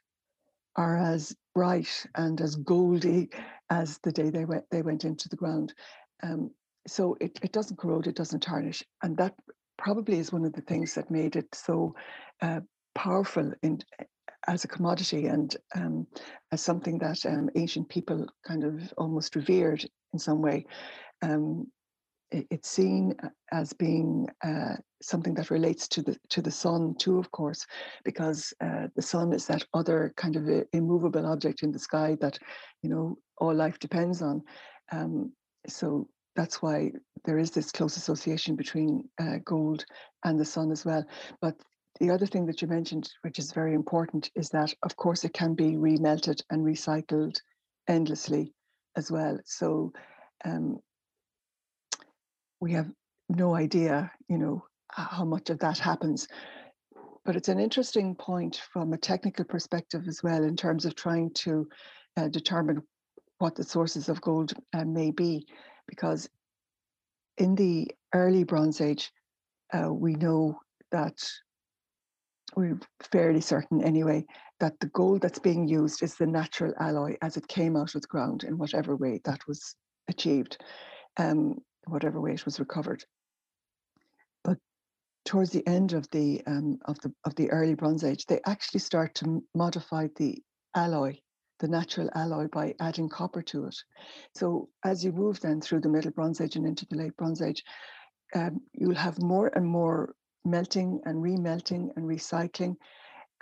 [0.75, 3.29] are as bright and as goldy
[3.69, 5.73] as the day they went they went into the ground.
[6.23, 6.51] Um,
[6.87, 9.35] so it, it doesn't corrode, it doesn't tarnish, and that
[9.77, 11.95] probably is one of the things that made it so
[12.41, 12.61] uh,
[12.95, 13.79] powerful in
[14.47, 16.07] as a commodity and um,
[16.51, 20.65] as something that um, ancient people kind of almost revered in some way.
[21.21, 21.67] Um,
[22.31, 23.15] it's seen
[23.51, 27.65] as being uh, something that relates to the to the sun too, of course,
[28.03, 32.39] because uh, the sun is that other kind of immovable object in the sky that
[32.81, 34.41] you know all life depends on.
[34.91, 35.33] Um,
[35.67, 36.91] so that's why
[37.25, 39.85] there is this close association between uh, gold
[40.23, 41.03] and the sun as well.
[41.41, 41.55] But
[41.99, 45.33] the other thing that you mentioned, which is very important, is that of course it
[45.33, 47.37] can be remelted and recycled
[47.87, 48.53] endlessly
[48.95, 49.37] as well.
[49.45, 49.91] So
[50.45, 50.79] um,
[52.61, 52.89] we have
[53.27, 56.27] no idea, you know, how much of that happens.
[57.25, 61.31] But it's an interesting point from a technical perspective as well, in terms of trying
[61.33, 61.67] to
[62.17, 62.81] uh, determine
[63.39, 65.45] what the sources of gold uh, may be,
[65.87, 66.29] because
[67.37, 69.11] in the early Bronze Age,
[69.73, 70.59] uh, we know
[70.91, 71.17] that
[72.55, 72.79] we're
[73.11, 74.25] fairly certain anyway
[74.59, 78.01] that the gold that's being used is the natural alloy as it came out of
[78.01, 79.75] the ground in whatever way that was
[80.09, 80.57] achieved.
[81.17, 83.03] Um, whatever way it was recovered.
[84.43, 84.57] But
[85.25, 88.79] towards the end of the um, of the of the early Bronze Age, they actually
[88.79, 90.41] start to modify the
[90.75, 91.17] alloy,
[91.59, 93.75] the natural alloy, by adding copper to it.
[94.35, 97.41] So as you move then through the Middle Bronze Age and into the Late Bronze
[97.41, 97.63] Age,
[98.35, 100.13] um, you'll have more and more
[100.45, 102.75] melting and remelting and recycling,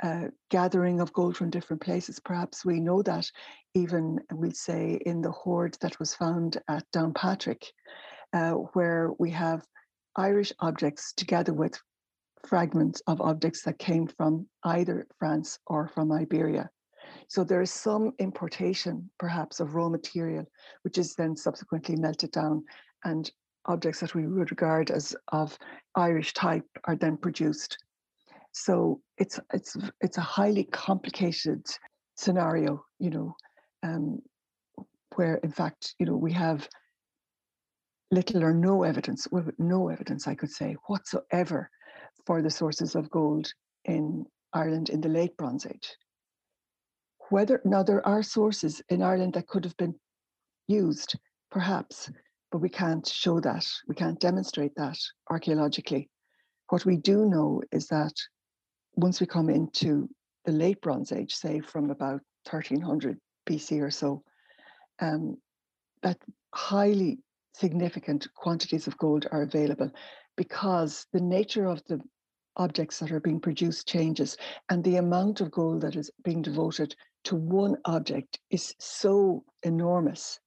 [0.03, 2.19] uh, gathering of gold from different places.
[2.19, 3.29] Perhaps we know that
[3.73, 7.63] even we'll say in the hoard that was found at Downpatrick,
[8.33, 9.65] uh, where we have
[10.15, 11.79] Irish objects together with
[12.45, 16.69] fragments of objects that came from either France or from Iberia.
[17.27, 20.45] So there is some importation, perhaps, of raw material,
[20.83, 22.63] which is then subsequently melted down,
[23.03, 23.29] and
[23.65, 25.57] objects that we would regard as of
[25.95, 27.77] Irish type are then produced.
[28.51, 31.65] So it's it's it's a highly complicated
[32.15, 33.35] scenario, you know,
[33.83, 34.21] um,
[35.15, 36.67] where in fact, you know, we have
[38.11, 41.69] little or no evidence, well, no evidence, I could say, whatsoever
[42.25, 43.51] for the sources of gold
[43.85, 45.95] in Ireland in the late Bronze Age.
[47.29, 49.95] Whether now there are sources in Ireland that could have been
[50.67, 51.15] used,
[51.51, 52.11] perhaps,
[52.51, 53.65] but we can't show that.
[53.87, 54.97] We can't demonstrate that
[55.29, 56.09] archaeologically.
[56.69, 58.13] What we do know is that
[58.95, 60.09] once we come into
[60.45, 64.23] the late Bronze Age, say from about 1300 BC or so,
[64.99, 65.37] um,
[66.01, 66.17] that
[66.53, 67.19] highly
[67.53, 69.91] significant quantities of gold are available
[70.37, 71.99] because the nature of the
[72.57, 74.37] objects that are being produced changes
[74.69, 80.39] and the amount of gold that is being devoted to one object is so enormous.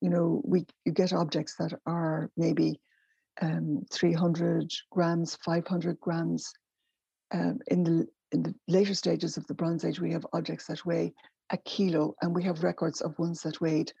[0.00, 2.80] You know we you get objects that are maybe
[3.40, 6.52] um, 300 grams 500 grams.
[7.32, 10.84] Um, in the in the later stages of the bronze age we have objects that
[10.84, 11.12] weigh
[11.50, 13.92] a kilo and we have records of ones that weighed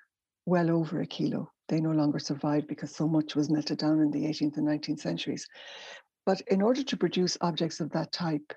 [0.46, 4.10] well over a kilo they no longer survived because so much was melted down in
[4.10, 5.46] the 18th and 19th centuries.
[6.26, 8.52] But in order to produce objects of that type,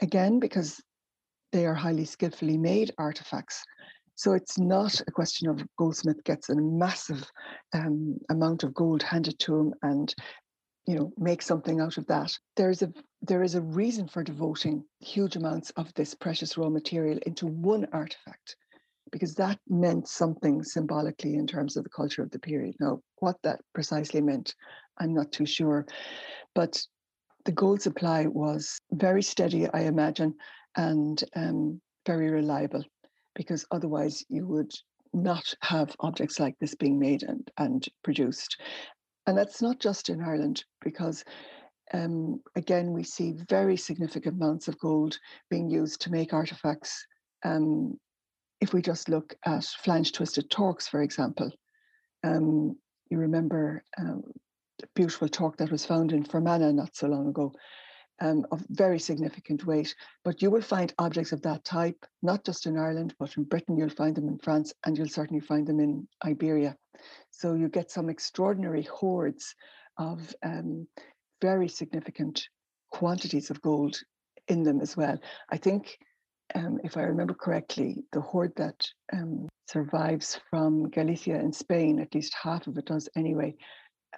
[0.00, 0.80] again, because
[1.52, 3.62] they are highly skillfully made artifacts,
[4.14, 7.28] so it's not a question of goldsmith gets a massive
[7.72, 10.14] um, amount of gold handed to him and
[10.86, 12.36] you know make something out of that.
[12.56, 17.18] There's a there is a reason for devoting huge amounts of this precious raw material
[17.26, 18.56] into one artifact
[19.12, 22.74] because that meant something symbolically in terms of the culture of the period.
[22.80, 24.54] Now, what that precisely meant,
[24.98, 25.86] I'm not too sure.
[26.54, 26.82] But
[27.44, 30.34] the gold supply was very steady, I imagine,
[30.76, 32.84] and um, very reliable,
[33.34, 34.72] because otherwise you would
[35.12, 38.60] not have objects like this being made and, and produced.
[39.26, 41.22] And that's not just in Ireland, because
[41.92, 45.18] um, again, we see very significant amounts of gold
[45.50, 47.06] being used to make artifacts
[47.44, 47.98] um,
[48.62, 51.50] if we just look at flange twisted torques, for example,
[52.22, 52.76] um,
[53.10, 54.22] you remember um,
[54.78, 57.52] the beautiful torque that was found in Fermanagh not so long ago,
[58.20, 59.92] um, of very significant weight.
[60.22, 63.76] But you will find objects of that type, not just in Ireland, but in Britain,
[63.76, 66.76] you'll find them in France, and you'll certainly find them in Iberia.
[67.32, 69.56] So you get some extraordinary hoards
[69.98, 70.86] of um,
[71.40, 72.48] very significant
[72.92, 74.00] quantities of gold
[74.46, 75.18] in them as well.
[75.50, 75.98] I think
[76.54, 82.14] um, if I remember correctly, the hoard that um, survives from Galicia in Spain, at
[82.14, 83.54] least half of it does anyway,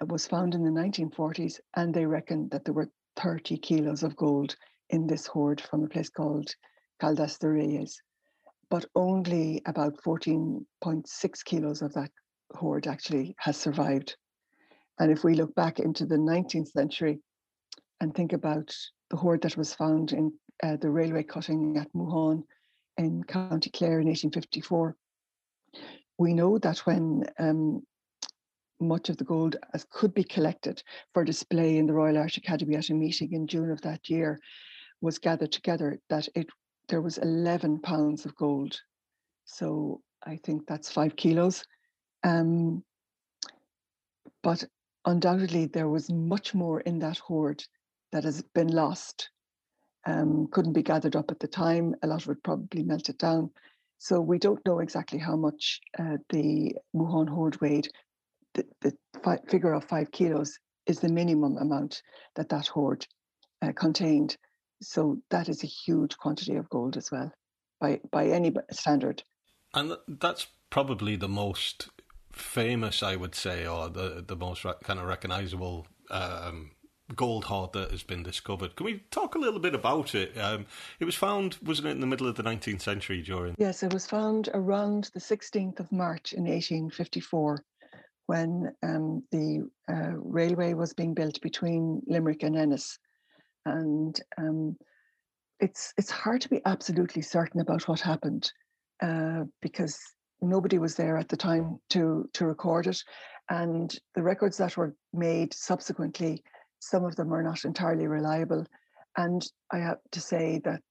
[0.01, 4.15] uh, was found in the 1940s, and they reckon that there were 30 kilos of
[4.15, 4.55] gold
[4.89, 6.49] in this hoard from a place called
[7.01, 8.01] Caldas de Reyes.
[8.69, 12.11] But only about 14.6 kilos of that
[12.53, 14.15] hoard actually has survived.
[14.99, 17.19] And if we look back into the 19th century
[18.01, 18.75] and think about
[19.09, 22.43] the hoard that was found in uh, the railway cutting at Mooghaun
[22.97, 24.95] in County Clare in 1854.
[26.17, 27.83] We know that when um,
[28.79, 30.81] much of the gold as could be collected
[31.13, 34.39] for display in the Royal Irish Academy at a meeting in June of that year
[35.01, 36.47] was gathered together, that it
[36.87, 38.79] there was 11 pounds of gold.
[39.45, 41.63] So I think that's five kilos.
[42.23, 42.83] Um,
[44.43, 44.63] but
[45.05, 47.63] undoubtedly, there was much more in that hoard
[48.11, 49.29] that has been lost
[50.05, 51.95] um, couldn't be gathered up at the time.
[52.03, 53.49] A lot of it probably melted down.
[53.97, 57.87] So we don't know exactly how much uh, the Mooghaun hoard weighed.
[58.53, 62.01] The, the fi- figure of five kilos is the minimum amount
[62.35, 63.05] that that hoard
[63.61, 64.37] uh, contained.
[64.81, 67.31] So that is a huge quantity of gold as well,
[67.79, 69.23] by by any standard.
[69.73, 71.89] And that's probably the most
[72.31, 76.71] famous, I would say, or the the most re- kind of recognizable um,
[77.13, 78.75] gold hoard that has been discovered.
[78.75, 80.37] Can we talk a little bit about it?
[80.37, 80.65] Um,
[80.99, 83.55] it was found, wasn't it, in the middle of the 19th century during?
[83.57, 87.63] Yes, it was found around the 16th of March in 1854
[88.27, 92.97] when um, the uh, railway was being built between Limerick and Ennis.
[93.65, 94.75] and um,
[95.59, 98.51] it's it's hard to be absolutely certain about what happened
[99.01, 99.99] uh, because
[100.41, 103.01] nobody was there at the time to to record it,
[103.49, 106.43] and the records that were made subsequently,
[106.79, 108.65] some of them are not entirely reliable,
[109.17, 110.81] and I have to say that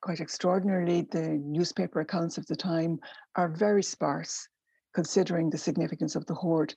[0.00, 2.98] quite extraordinarily, the newspaper accounts of the time
[3.36, 4.48] are very sparse,
[4.94, 6.74] considering the significance of the hoard.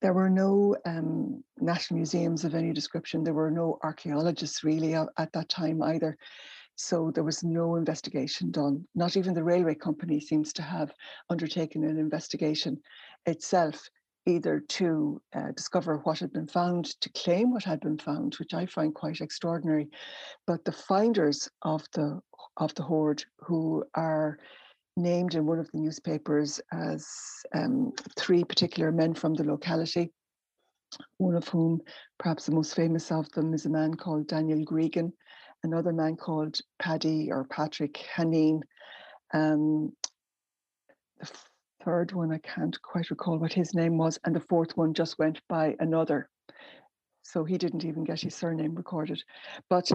[0.00, 3.22] There were no um, national museums of any description.
[3.22, 6.16] There were no archaeologists really at, at that time either.
[6.76, 8.86] So there was no investigation done.
[8.94, 10.94] Not even the railway company seems to have
[11.28, 12.80] undertaken an investigation
[13.26, 13.90] itself,
[14.26, 18.54] either to uh, discover what had been found, to claim what had been found, which
[18.54, 19.88] I find quite extraordinary.
[20.46, 22.20] But the finders of the
[22.56, 24.38] of the hoard, who are
[24.96, 27.08] named in one of the newspapers as
[27.54, 30.12] um, three particular men from the locality,
[31.18, 31.80] one of whom,
[32.18, 35.12] perhaps the most famous of them, is a man called Daniel Gregan,
[35.62, 38.60] another man called Paddy or Patrick Haneen.
[39.32, 39.92] Um,
[41.84, 45.18] third one, I can't quite recall what his name was, and the fourth one just
[45.18, 46.28] went by another.
[47.22, 49.22] So he didn't even get his surname recorded.
[49.68, 49.90] But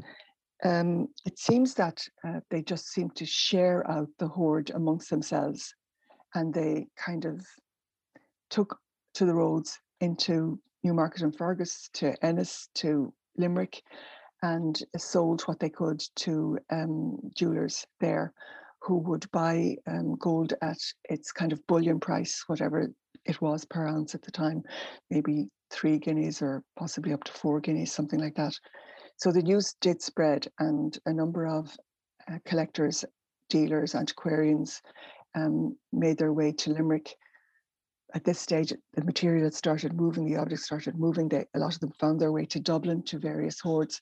[0.64, 5.74] um, it seems that uh, they just seem to share out the hoard amongst themselves
[6.34, 7.46] and they kind of
[8.50, 8.78] took
[9.16, 13.82] to the roads into Newmarket and Fergus, to Ennis, to Limerick,
[14.44, 18.34] and sold what they could to um, jewelers there
[18.86, 20.78] who would buy um, gold at
[21.10, 22.88] its kind of bullion price, whatever
[23.26, 24.62] it was per ounce at the time,
[25.10, 28.54] maybe three guineas or possibly up to four guineas, something like that.
[29.18, 31.76] So the news did spread, and a number of
[32.32, 33.04] uh, collectors,
[33.50, 34.82] dealers, antiquarians
[35.36, 37.16] um, made their way to Limerick.
[38.16, 41.28] At this stage, the material had started moving, the objects started moving.
[41.28, 44.00] They, a lot of them found their way to Dublin to various hoards.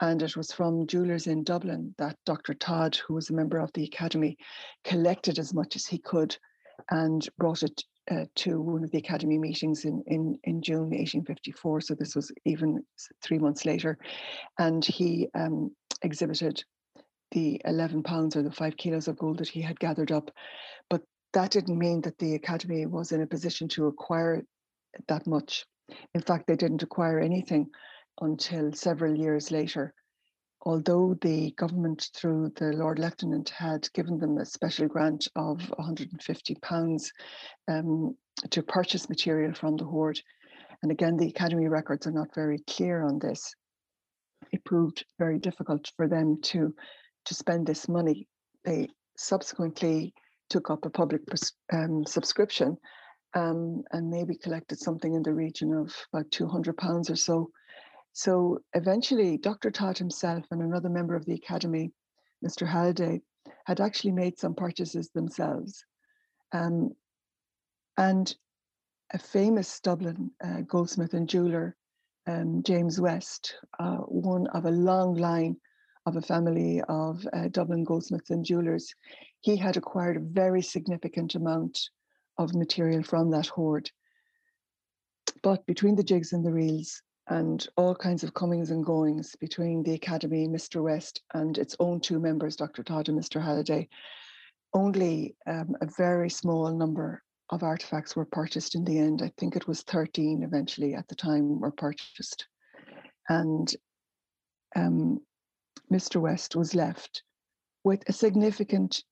[0.00, 2.54] And it was from jewelers in Dublin that Dr.
[2.54, 4.38] Todd, who was a member of the Academy,
[4.84, 6.34] collected as much as he could
[6.90, 11.82] and brought it uh, to one of the academy meetings in, in, in June 1854.
[11.82, 12.82] So this was even
[13.22, 13.98] three months later.
[14.58, 15.70] And he um,
[16.00, 16.64] exhibited
[17.32, 20.30] the 11 pounds or the five kilos of gold that he had gathered up.
[20.88, 24.42] But that didn't mean that the academy was in a position to acquire
[25.08, 25.64] that much.
[26.14, 27.68] In fact, they didn't acquire anything
[28.20, 29.94] until several years later
[30.62, 37.10] although the government through the Lord Lieutenant had given them a special grant of £150
[37.68, 38.16] um,
[38.50, 40.20] to purchase material from the hoard,
[40.82, 43.54] and again, the Academy records are not very clear on this.
[44.52, 46.74] It proved very difficult for them to,
[47.26, 48.26] to spend this money.
[48.64, 50.14] They subsequently
[50.50, 51.22] took up a public
[51.72, 52.76] um, subscription
[53.34, 57.50] um, and maybe collected something in the region of about £200 or so
[58.12, 59.70] so eventually, Dr.
[59.70, 61.92] Todd himself and another member of the Academy,
[62.44, 62.66] Mr.
[62.66, 63.22] Halliday,
[63.66, 65.84] had actually made some purchases themselves.
[66.52, 66.90] Um,
[67.96, 68.34] and
[69.12, 71.76] a famous Dublin uh, goldsmith and jeweler,
[72.26, 75.56] um, James West, uh, one of a long line
[76.06, 78.94] of a family of uh, Dublin goldsmiths and jewelers,
[79.40, 81.78] he had acquired a very significant amount
[82.38, 83.90] of material from that hoard.
[85.42, 89.84] But between the jigs and the reels, and all kinds of comings and goings between
[89.84, 90.82] the Academy, Mr.
[90.82, 92.82] West, and its own two members, Dr.
[92.82, 93.40] Todd and Mr.
[93.40, 93.88] Halliday.
[94.74, 99.22] Only um, a very small number of artifacts were purchased in the end.
[99.22, 102.46] I think it was 13 eventually at the time were purchased.
[103.28, 103.72] And
[104.74, 105.20] um,
[105.92, 106.20] Mr.
[106.20, 107.22] West was left
[107.84, 109.04] with a significant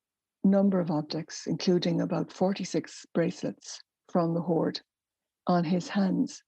[0.45, 4.81] number of objects, including about 46 bracelets from the hoard
[5.47, 6.43] on his hands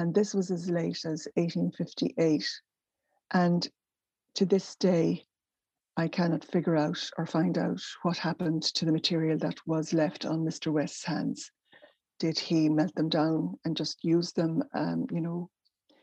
[0.00, 2.48] and this was as late as 1858.
[3.34, 3.68] And
[4.36, 5.26] to this day,
[5.94, 10.24] I cannot figure out or find out what happened to the material that was left
[10.24, 10.72] on Mr.
[10.72, 11.50] West's hands.
[12.18, 15.50] Did he melt them down and just use them, um, you know,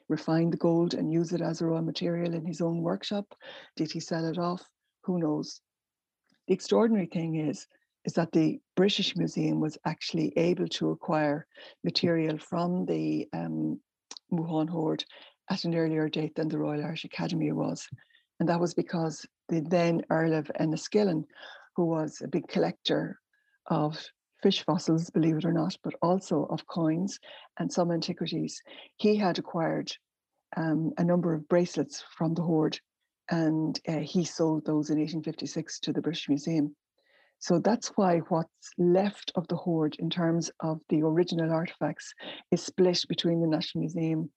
[0.09, 3.33] refine the gold and use it as a raw material in his own workshop?
[3.75, 4.63] Did he sell it off?
[5.05, 5.59] Who knows?
[6.47, 7.67] The extraordinary thing is,
[8.05, 11.45] is that the British Museum was actually able to acquire
[11.83, 13.79] material from the um,
[14.31, 15.03] Mooghaun Hoard
[15.49, 17.87] at an earlier date than the Royal Irish Academy was.
[18.39, 21.25] And that was because the then Earl of Enniskillen,
[21.75, 23.19] who was a big collector
[23.65, 24.01] of
[24.41, 27.19] fish fossils, believe it or not, but also of coins
[27.59, 28.61] and some antiquities,
[28.95, 29.91] he had acquired
[30.55, 32.79] um, a number of bracelets from the hoard
[33.29, 36.75] and uh, he sold those in 1856 to the British Museum.
[37.39, 42.13] So that's why what's left of the hoard in terms of the original artifacts
[42.51, 44.31] is split between the National Museum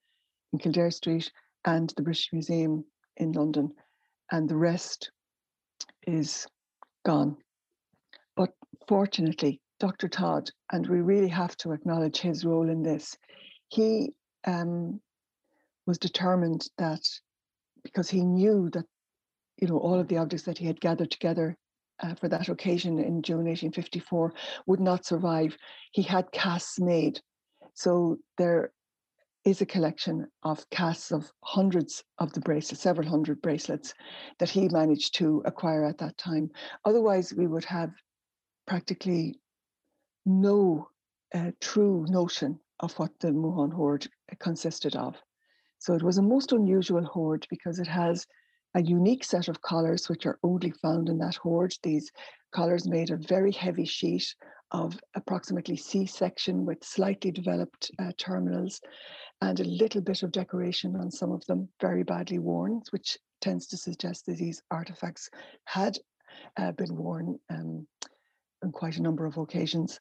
[0.52, 1.30] in Kildare Street
[1.64, 2.84] and the British Museum
[3.16, 3.72] in London,
[4.32, 5.10] and the rest
[6.06, 6.46] is
[7.04, 7.36] gone.
[8.36, 8.50] But
[8.86, 10.08] fortunately, Dr.
[10.08, 13.16] Todd, and we really have to acknowledge his role in this,
[13.68, 14.12] he
[14.46, 15.00] um,
[15.86, 17.02] was determined that
[17.82, 18.84] because he knew that
[19.58, 21.56] you know all of the objects that he had gathered together
[22.02, 24.32] uh, for that occasion in June 1854
[24.66, 25.56] would not survive.
[25.92, 27.20] He had casts made.
[27.74, 28.72] So there
[29.44, 33.94] is a collection of casts of hundreds of the bracelets, several hundred bracelets
[34.38, 36.50] that he managed to acquire at that time.
[36.84, 37.90] Otherwise, we would have
[38.66, 39.40] practically
[40.26, 40.88] no
[41.34, 44.06] uh, true notion of what the Mooghaun hoard
[44.38, 45.16] consisted of.
[45.80, 48.26] So it was a most unusual hoard because it has
[48.74, 51.74] a unique set of collars which are only found in that hoard.
[51.82, 52.12] These
[52.52, 54.34] collars made of very heavy sheet
[54.72, 58.80] of approximately C section with slightly developed uh, terminals
[59.40, 63.66] and a little bit of decoration on some of them, very badly worn, which tends
[63.68, 65.30] to suggest that these artifacts
[65.64, 65.96] had
[66.58, 67.86] uh, been worn um,
[68.62, 69.98] on quite a number of occasions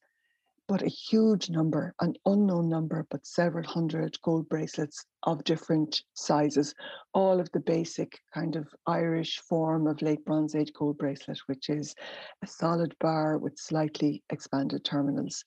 [0.69, 6.75] but a huge number, an unknown number, but several hundred gold bracelets of different sizes,
[7.11, 11.69] all of the basic kind of Irish form of late Bronze Age gold bracelet, which
[11.69, 11.95] is
[12.43, 15.43] a solid bar with slightly expanded terminals.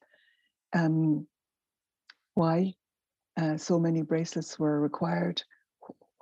[0.72, 1.28] Um,
[2.34, 2.74] why
[3.40, 5.40] uh, so many bracelets were required,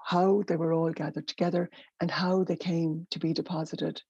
[0.05, 1.71] how they were all gathered together,
[2.03, 4.03] and how they came to be deposited,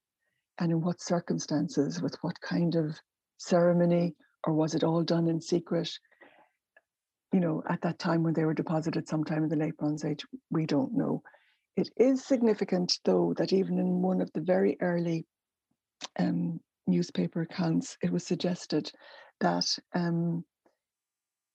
[0.59, 2.99] and in what circumstances, with what kind of
[3.38, 4.16] ceremony
[4.47, 5.91] or was it all done in secret?
[7.32, 10.24] You know, at that time when they were deposited sometime in the late Bronze Age,
[10.51, 11.22] we don't know.
[11.76, 15.24] It is significant, though, that even in one of the very early
[16.18, 18.91] um, newspaper accounts, it was suggested
[19.41, 20.45] that um,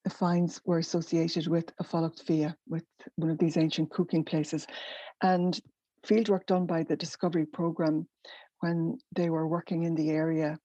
[0.04, 2.84] the finds were associated with a Fia, with
[3.16, 4.66] one of these ancient cooking places.
[5.22, 5.58] And
[6.06, 8.06] fieldwork done by the Discovery Programme
[8.60, 10.56] when they were working in the area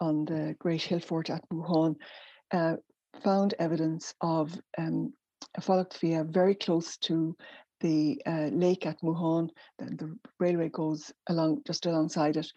[0.00, 1.96] on the Great Hill Fort at Mooghaun
[2.52, 2.76] uh,
[3.22, 5.12] found evidence of um,
[5.56, 7.36] a Fulacht Fia very close to
[7.80, 9.48] the uh, lake at Mooghaun.
[9.78, 12.50] The, the, railway goes along just alongside it,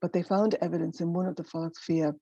[0.00, 2.12] but they found evidence in one of the Fulacht Fia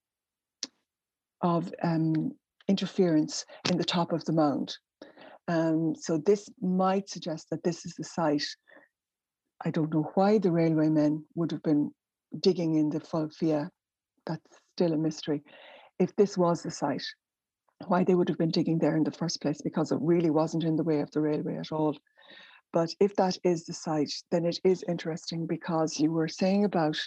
[1.42, 2.32] of um,
[2.68, 4.76] interference in the top of the mound.
[5.48, 8.44] Um, so this might suggest that this is the site.
[9.64, 11.90] I don't know why the railway men would have been
[12.40, 13.70] digging in the Fulacht Fia
[14.26, 15.42] that's still a mystery.
[15.98, 17.04] If this was the site,
[17.86, 20.64] why they would have been digging there in the first place, because it really wasn't
[20.64, 21.96] in the way of the railway at all.
[22.72, 26.98] But if that is the site, then it is interesting because you were saying about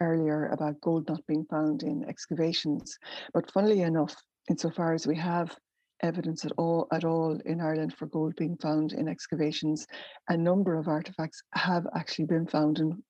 [0.00, 2.96] earlier about gold not being found in excavations.
[3.34, 4.14] But funnily enough,
[4.48, 5.56] insofar as we have
[6.04, 9.86] evidence at all at all in Ireland for gold being found in excavations,
[10.28, 13.02] a number of artifacts have actually been found in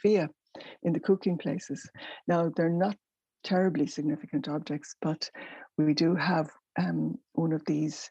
[0.00, 0.30] Fia
[0.82, 1.86] in the cooking places.
[2.26, 2.96] Now, they're not
[3.42, 5.30] terribly significant objects, but
[5.78, 8.10] we do have um, one of these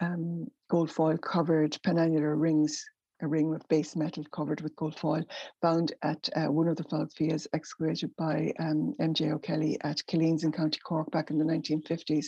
[0.00, 2.84] um, gold foil covered penannular rings,
[3.22, 5.22] a ring of base metal covered with gold foil,
[5.62, 9.32] found at uh, one of the Fias excavated by um, M.J.
[9.32, 12.26] O'Kelly at Killeens in County Cork back in the 1950s.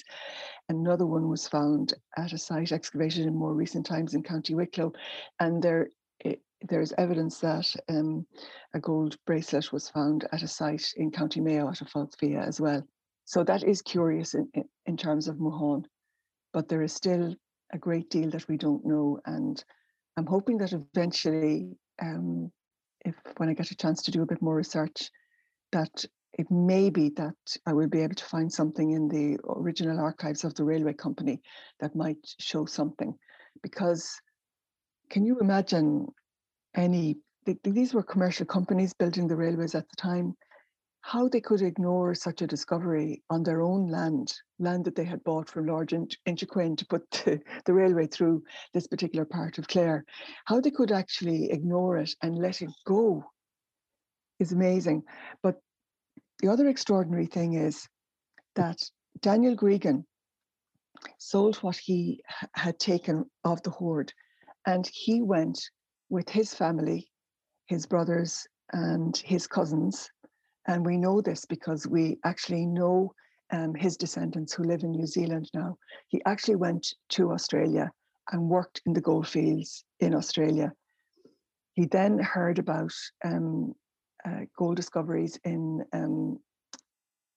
[0.70, 4.92] Another one was found at a site excavated in more recent times in County Wicklow,
[5.40, 5.88] and there
[6.62, 8.26] there's evidence that um,
[8.74, 12.40] a gold bracelet was found at a site in County Mayo at a Fulacht Fia
[12.40, 12.82] as well.
[13.24, 15.84] So that is curious in, in, in terms of Mooghaun,
[16.52, 17.34] but there is still
[17.72, 19.20] a great deal that we don't know.
[19.26, 19.62] And
[20.16, 22.50] I'm hoping that eventually, um,
[23.04, 25.10] if when I get a chance to do a bit more research,
[25.72, 27.34] that it may be that
[27.66, 31.40] I will be able to find something in the original archives of the railway company
[31.80, 33.14] that might show something.
[33.62, 34.20] Because
[35.10, 36.06] can you imagine
[36.78, 37.16] any,
[37.64, 40.34] these were commercial companies building the railways at the time,
[41.00, 45.24] how they could ignore such a discovery on their own land, land that they had
[45.24, 50.04] bought from Lord Inchiquin to put the, the railway through this particular part of Clare,
[50.44, 53.24] how they could actually ignore it and let it go
[54.38, 55.02] is amazing.
[55.42, 55.56] But
[56.40, 57.88] the other extraordinary thing is
[58.54, 58.78] that
[59.20, 60.04] Daniel Gregan
[61.18, 62.22] sold what he
[62.54, 64.12] had taken of the hoard
[64.66, 65.58] and he went
[66.10, 67.08] with his family,
[67.66, 70.10] his brothers, and his cousins.
[70.66, 73.12] And we know this because we actually know
[73.50, 75.76] um, his descendants who live in New Zealand now.
[76.08, 77.90] He actually went to Australia
[78.32, 80.72] and worked in the goldfields in Australia.
[81.74, 82.92] He then heard about
[83.24, 83.74] um,
[84.26, 86.38] uh, gold discoveries in um,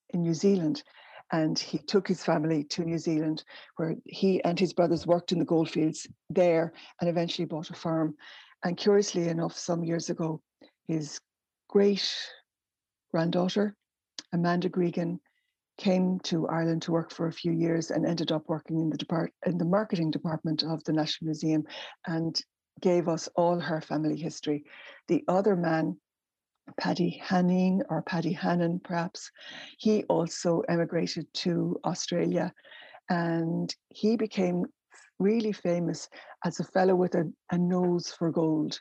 [0.10, 0.84] in New Zealand,
[1.32, 3.46] and he took his family to New Zealand,
[3.78, 8.16] where he and his brothers worked in the goldfields there, and eventually bought a farm
[8.64, 10.42] And curiously enough, some years ago,
[10.88, 11.20] his
[11.68, 12.08] great
[13.12, 13.76] granddaughter,
[14.34, 15.20] Amanda Gregan,
[15.78, 18.98] came to Ireland to work for a few years and ended up working in the
[18.98, 21.64] depart in the marketing department of the National Museum
[22.06, 22.40] and
[22.82, 24.64] gave us all her family history.
[25.08, 25.98] The other man,
[26.78, 29.32] Paddy Hanning or Paddy Hannan, perhaps,
[29.80, 32.54] he also emigrated to Australia
[33.10, 34.66] and he became
[35.22, 36.10] really famous
[36.46, 38.80] as a fellow with a, a nose for gold.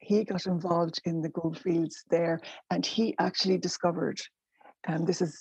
[0.00, 2.40] He got involved in the gold fields there
[2.70, 4.18] and he actually discovered,
[4.86, 5.38] and um, this is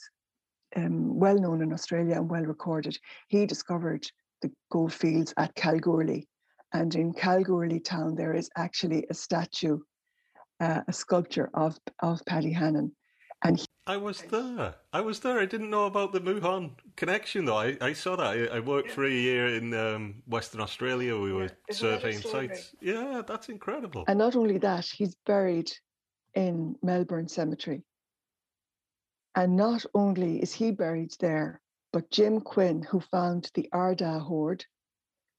[0.75, 2.97] um, well known in Australia and well recorded.
[3.27, 4.05] He discovered
[4.41, 6.27] the gold fields at Kalgoorlie.
[6.73, 9.79] And in Kalgoorlie town, there is actually a statue,
[10.59, 12.95] uh, a sculpture of, of Paddy Hannan.
[13.87, 14.75] And he, I was there.
[14.93, 15.39] I was there.
[15.39, 17.57] I didn't know about the Mooghaun connection, though.
[17.57, 18.25] I, I saw that.
[18.25, 18.93] I, I worked yeah.
[18.95, 21.17] for a year in um, Western Australia.
[21.17, 21.75] We were yeah.
[21.75, 22.75] surveying sites.
[22.81, 24.03] Yeah, that's incredible.
[24.07, 25.71] And not only that, he's buried
[26.35, 27.83] in Melbourne Cemetery.
[29.35, 31.61] And not only is he buried there,
[31.93, 34.65] but Jim Quinn, who found the Ardagh hoard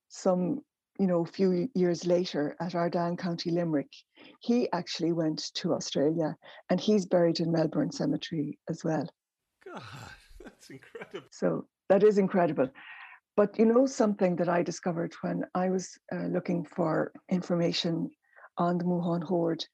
[0.09, 0.61] some,
[0.99, 3.91] you know, a few years later at Ardagh, County Limerick,
[4.41, 6.37] he actually went to Australia
[6.71, 9.09] and he's buried in Melbourne Cemetery as well.
[9.65, 9.83] God,
[10.45, 11.27] that's incredible.
[11.31, 12.69] So that is incredible.
[13.37, 18.11] But you know, something that I discovered when I was uh, looking for information
[18.59, 19.65] on the Mooghaun hoard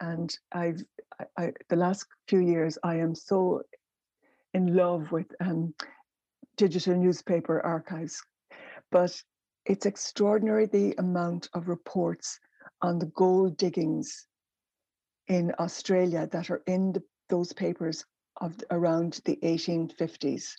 [0.00, 0.82] and I've
[1.20, 3.62] I, I, the last few years I am so
[4.54, 5.74] in love with um,
[6.56, 8.22] digital newspaper archives,
[8.90, 9.22] but
[9.66, 12.38] it's extraordinary the amount of reports
[12.82, 14.26] on the gold diggings
[15.28, 18.04] in Australia that are in the, those papers
[18.40, 20.52] of around the 1850s.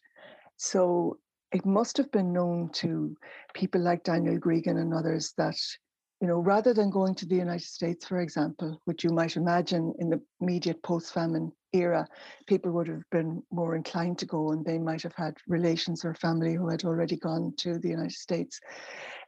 [0.58, 1.20] So
[1.52, 3.16] it must have been known to
[3.54, 5.58] people like Daniel Gregan and others that
[6.22, 9.94] you know, rather than going to the United States, for example, which you might imagine
[10.00, 12.08] in the immediate post famine era,
[12.48, 16.16] people would have been more inclined to go and they might have had relations or
[16.16, 18.60] family who had already gone to the United States.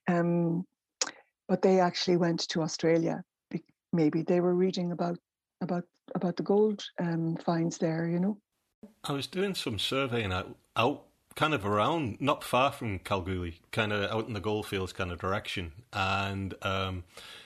[0.07, 0.63] Um,
[1.47, 3.21] but they actually went to Australia.
[3.91, 5.17] Maybe they were reading about
[5.61, 5.83] about
[6.13, 8.37] about the gold um, finds there, you know.
[9.03, 11.05] I was doing some surveying out, out
[11.35, 15.19] kind of around, not far from Kalgoorlie, kind of out in the goldfields kind of
[15.19, 15.71] direction.
[15.93, 17.03] And um,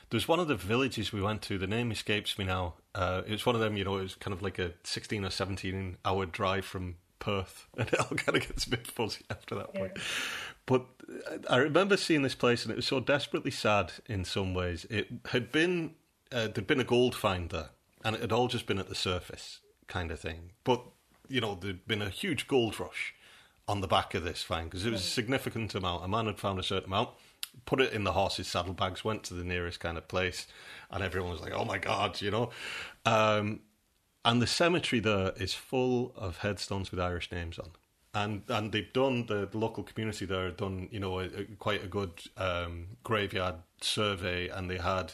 [0.10, 1.58] there's one of the villages we went to.
[1.58, 2.76] The name escapes me now.
[2.96, 3.98] Uh, it was one of them, you know.
[3.98, 8.00] It was kind of like a 16 or 17 hour drive from Perth, and it
[8.00, 9.94] all kind of gets a bit fuzzy after that point.
[10.66, 10.86] But
[11.50, 14.86] I remember seeing this place, and it was so desperately sad in some ways.
[14.90, 15.96] It had been
[16.32, 17.70] uh, there'd been a gold find there,
[18.04, 20.52] and it had all just been at the surface, kind of thing.
[20.64, 20.84] But
[21.28, 23.14] you know, there'd been a huge gold rush
[23.68, 26.04] on the back of this thing because it was a significant amount.
[26.04, 27.10] A man had found a certain amount,
[27.66, 30.48] put it in the horse's saddlebags, went to the nearest kind of place,
[30.92, 32.50] and everyone was like, "Oh my god," you know.
[33.06, 33.62] Um,
[34.26, 37.72] and the cemetery there is full of headstones with Irish names on,
[38.14, 41.46] and and they've done the, the local community there have done you know a, a,
[41.60, 45.14] quite a good um, graveyard survey, and they had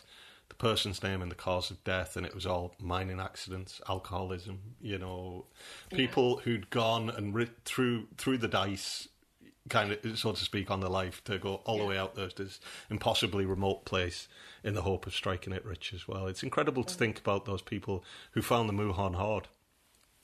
[0.60, 4.60] person's name and the cause of death, and it was all mining accidents, alcoholism.
[4.80, 5.45] You know,
[5.89, 6.43] people yeah.
[6.43, 9.07] who'd gone and ri- through through the dice,
[9.70, 11.82] kind of so to speak, on their life to go all yeah.
[11.82, 12.60] the way out there to this
[12.91, 14.28] impossibly remote place
[14.64, 16.28] in the hope of striking it rich as well.
[16.28, 16.97] It's incredible to mm.
[16.97, 19.47] think about those people who found the Mooghaun hoard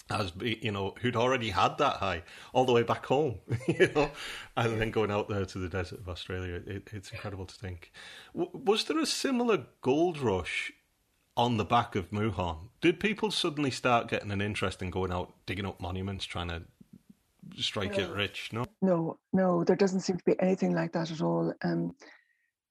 [0.10, 2.22] as you know who'd already had that high
[2.54, 4.12] all the way back home you know
[4.56, 6.62] and then going out there to the desert of australia.
[6.66, 7.92] It, it's incredible to think.
[8.36, 10.72] W- was there a similar gold rush
[11.36, 12.70] on the back of Mooghaun?
[12.82, 16.62] did people suddenly start getting an interest in going out digging up monuments trying to
[17.58, 18.04] strike no.
[18.04, 18.50] it rich?
[18.54, 18.66] No?
[18.84, 21.52] no no there doesn't seem to be anything like that at all.
[21.64, 21.96] Um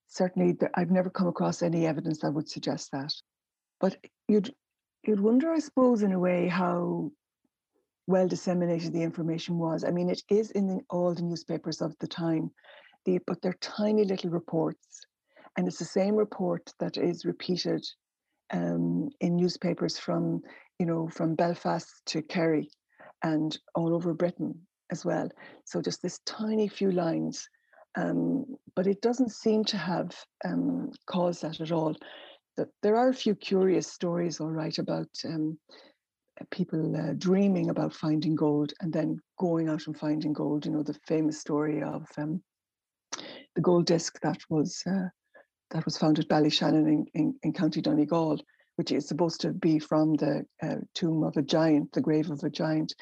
[0.07, 3.12] certainly i've never come across any evidence that would suggest that.
[3.80, 3.97] But
[4.28, 4.55] you'd
[5.03, 7.11] you'd wonder i suppose in a way how
[8.07, 9.84] well disseminated the information was.
[9.84, 12.50] I mean, it is in the, all the newspapers of the time,
[13.05, 15.07] the, but they're tiny little reports.
[15.57, 17.84] And it's the same report that is repeated
[18.52, 20.42] um, in newspapers from,
[20.78, 22.68] you know, from Belfast to Kerry
[23.22, 24.55] and all over Britain
[24.90, 25.28] as well.
[25.64, 27.48] So just this tiny few lines.
[27.96, 28.44] Um,
[28.74, 30.11] but it doesn't seem to have
[30.44, 31.94] um, caused that at all.
[32.82, 35.59] There are a few curious stories, all right, about um,
[36.51, 40.66] people uh, dreaming about finding gold and then going out and finding gold.
[40.66, 42.43] You know, the famous story of um,
[43.55, 45.09] the gold disc that was uh,
[45.70, 48.41] that was found at Ballyshannon in, in, in, County Donegal,
[48.76, 52.43] which is supposed to be from the uh, tomb of a giant, the grave of
[52.45, 52.95] a giant.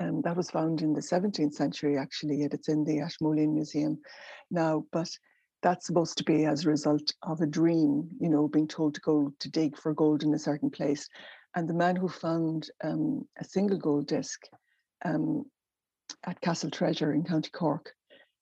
[0.00, 3.98] Um, that was found in the 17th century, actually, and it's in the Ashmolean Museum
[4.50, 4.84] now.
[4.92, 5.10] But
[5.62, 9.00] that's supposed to be as a result of a dream, you know, being told to
[9.00, 11.08] go to dig for gold in a certain place.
[11.54, 14.40] And the man who found um, a single gold disc
[15.04, 15.44] um,
[16.24, 17.92] at Castle Treasure in County Cork,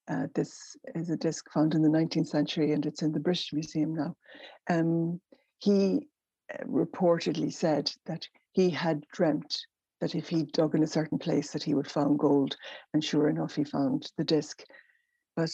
[0.09, 3.53] uh, this is a disc found in the 19th century and it's in the British
[3.53, 4.15] Museum now.
[4.69, 5.21] Um,
[5.59, 6.07] he
[6.53, 9.57] uh, reportedly said that he had dreamt
[10.01, 12.57] that if he dug in a certain place that he would find gold
[12.95, 14.63] and sure enough he found the disc
[15.37, 15.51] but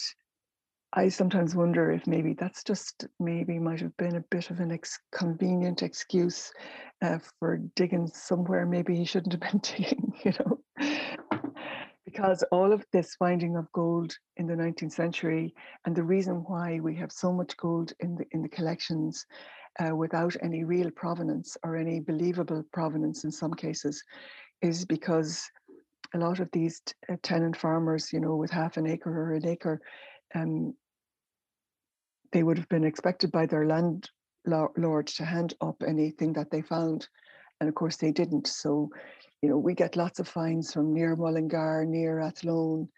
[0.93, 4.71] I sometimes wonder if maybe that's just maybe might have been a bit of an
[4.71, 6.51] ex- convenient excuse
[7.01, 10.59] uh, for digging somewhere maybe he shouldn't have been digging, you know.
[12.05, 15.53] because all of this finding of gold in the 19th century
[15.85, 19.25] and the reason why we have so much gold in the in the collections
[19.79, 24.03] uh, without any real provenance or any believable provenance in some cases
[24.61, 25.49] is because
[26.13, 29.33] a lot of these t- uh, tenant farmers, you know, with half an acre or
[29.33, 29.81] an acre,
[30.35, 30.73] um,
[32.31, 37.07] they would have been expected by their landlord to hand up anything that they found.
[37.59, 38.47] And of course, they didn't.
[38.47, 38.89] So,
[39.41, 42.89] you know, we get lots of finds from near Mullingar, near Athlone,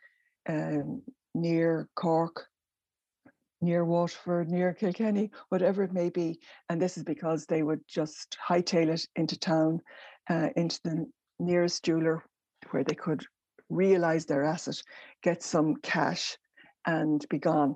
[0.48, 1.02] um,
[1.36, 2.48] near Cork,
[3.62, 6.40] near Waterford, near Kilkenny, whatever it may be.
[6.70, 9.80] And this is because they would just hightail it into town,
[10.30, 11.06] uh, into the
[11.40, 12.24] nearest jeweler
[12.72, 13.26] where they could
[13.70, 14.82] realize their asset,
[15.24, 16.38] get some cash,
[16.86, 17.76] and be gone.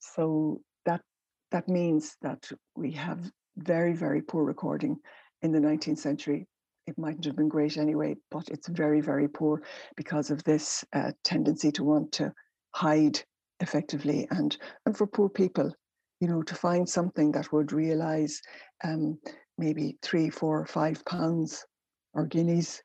[0.00, 1.02] So that
[1.50, 4.96] that means that we have very very poor recording
[5.42, 6.46] in the 19th century.
[6.86, 9.62] It mightn't have been great anyway, but it's very very poor
[9.96, 12.32] because of this uh, tendency to want to
[12.74, 13.20] hide
[13.60, 15.72] effectively and and for poor people
[16.20, 18.40] you know to find something that would realize
[18.84, 19.18] um,
[19.58, 21.64] maybe three four five pounds
[22.14, 22.82] or guineas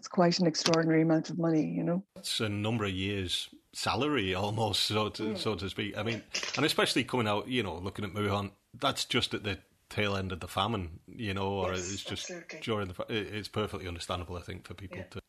[0.00, 4.34] it's quite an extraordinary amount of money you know it's a number of years salary
[4.44, 5.38] almost so to mm.
[5.38, 6.22] so to speak i mean
[6.56, 9.58] and especially coming out you know looking at Mooghaun that's just at the
[9.90, 12.60] tail end of the famine you know or yes, it's just absolutely.
[12.62, 15.04] during the it's perfectly understandable i think for people yeah.
[15.10, 15.20] to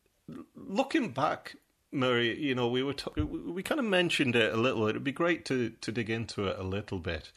[0.56, 1.56] looking back
[1.94, 4.86] Mary, you know, we were t- we kind of mentioned it a little.
[4.86, 7.30] It'd be great to to dig into it a little bit.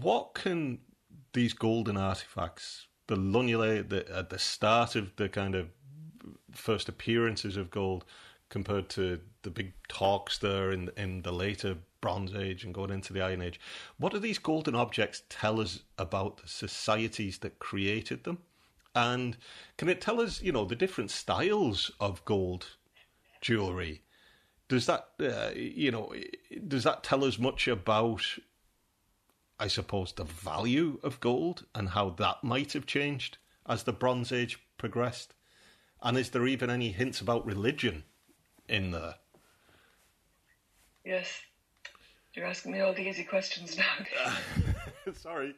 [0.00, 0.80] What can
[1.32, 5.68] these golden artifacts, the lunulae, the, at the start of the kind of
[6.52, 8.04] first appearances of gold,
[8.48, 13.12] compared to the big torcs there in in the later Bronze Age and going into
[13.12, 13.60] the Iron Age,
[13.96, 18.38] what do these golden objects tell us about the societies that created them?
[18.94, 19.36] And
[19.78, 22.76] can it tell us, you know, the different styles of gold
[23.42, 24.00] jewelry.
[24.68, 26.14] Does that, uh, you know,
[26.66, 28.22] does that tell us much about,
[29.60, 33.36] I suppose, the value of gold and how that might have changed
[33.66, 35.34] as the Bronze Age progressed?
[36.02, 38.02] And is there even any hints about religion
[38.68, 39.14] in there?
[41.04, 41.28] Yes.
[42.34, 45.12] You're asking me all the easy questions now.
[45.14, 45.54] Sorry.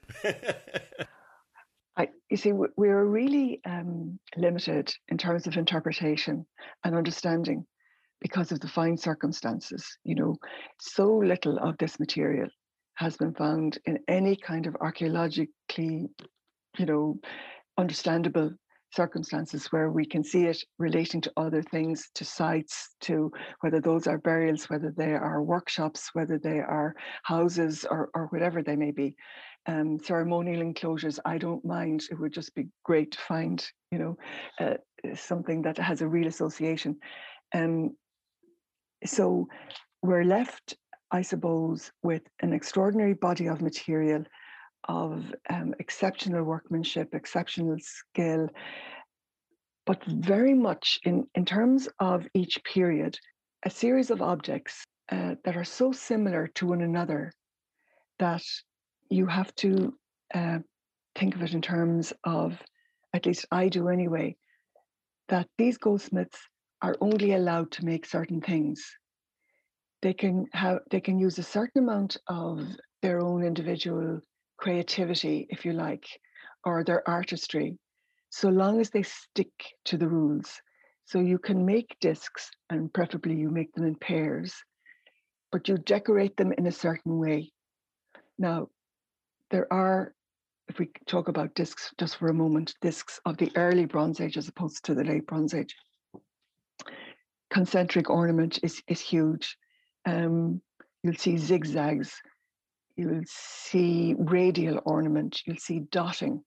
[1.97, 6.45] I, you see, we're really um, limited in terms of interpretation
[6.82, 7.64] and understanding
[8.20, 9.86] because of the fine circumstances.
[10.03, 10.36] You know,
[10.80, 12.49] so little of this material
[12.97, 16.09] has been found in any kind of archaeologically,
[16.78, 17.18] you know,
[17.78, 18.51] understandable
[18.95, 23.30] circumstances where we can see it relating to other things, to sites, to
[23.61, 28.62] whether those are burials, whether they are workshops, whether they are houses or, or whatever
[28.62, 29.14] they may be.
[29.66, 32.05] Um, ceremonial enclosures, I don't mind.
[32.11, 34.16] It would just be great to find, you know,
[34.61, 34.74] uh,
[35.14, 36.97] something that has a real association.
[37.55, 37.97] Um,
[39.05, 39.49] so
[40.03, 40.76] we're left,
[41.11, 44.24] I suppose, with an extraordinary body of material
[44.89, 48.49] of um, exceptional workmanship, exceptional skill,
[49.87, 53.18] but very much in, in terms of each period,
[53.64, 57.32] a series of objects uh, that are so similar to one another
[58.18, 58.43] that
[59.11, 59.95] you have to
[60.35, 60.59] uh,
[61.16, 62.59] think of it in terms of,
[63.12, 64.37] at least I do anyway,
[65.28, 66.39] that these goldsmiths
[66.82, 68.85] are only allowed to make certain things.
[70.03, 72.61] They can have they can use a certain amount of
[73.01, 74.20] their own individual
[74.64, 76.06] creativity, if you like,
[76.64, 77.76] or their artistry,
[78.30, 79.52] so long as they stick
[79.84, 80.50] to the rules.
[81.04, 84.54] So you can make discs, and preferably you make them in pairs,
[85.52, 87.52] but you decorate them in a certain way.
[88.38, 88.68] Now,
[89.50, 90.14] there are,
[90.68, 94.38] if we talk about discs just for a moment, discs of the early Bronze Age
[94.38, 95.76] as opposed to the late Bronze Age
[97.50, 99.58] concentric ornament is, is huge.
[100.06, 100.62] Um,
[101.02, 102.10] you'll see zigzags,
[102.97, 106.42] you'll see radial ornament, you'll see dotting.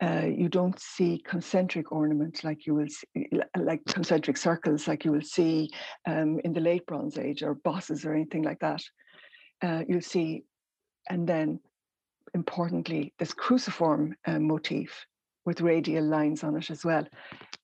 [0.00, 5.10] Uh, you don't see concentric ornament like you will see, like concentric circles like you
[5.10, 5.68] will see
[6.06, 8.80] um, in the late Bronze Age or bosses or anything like that.
[9.62, 10.44] uh, you'll see,
[11.08, 11.60] and then
[12.34, 15.06] importantly, this cruciform uh, motif
[15.44, 17.06] with radial lines on it as well.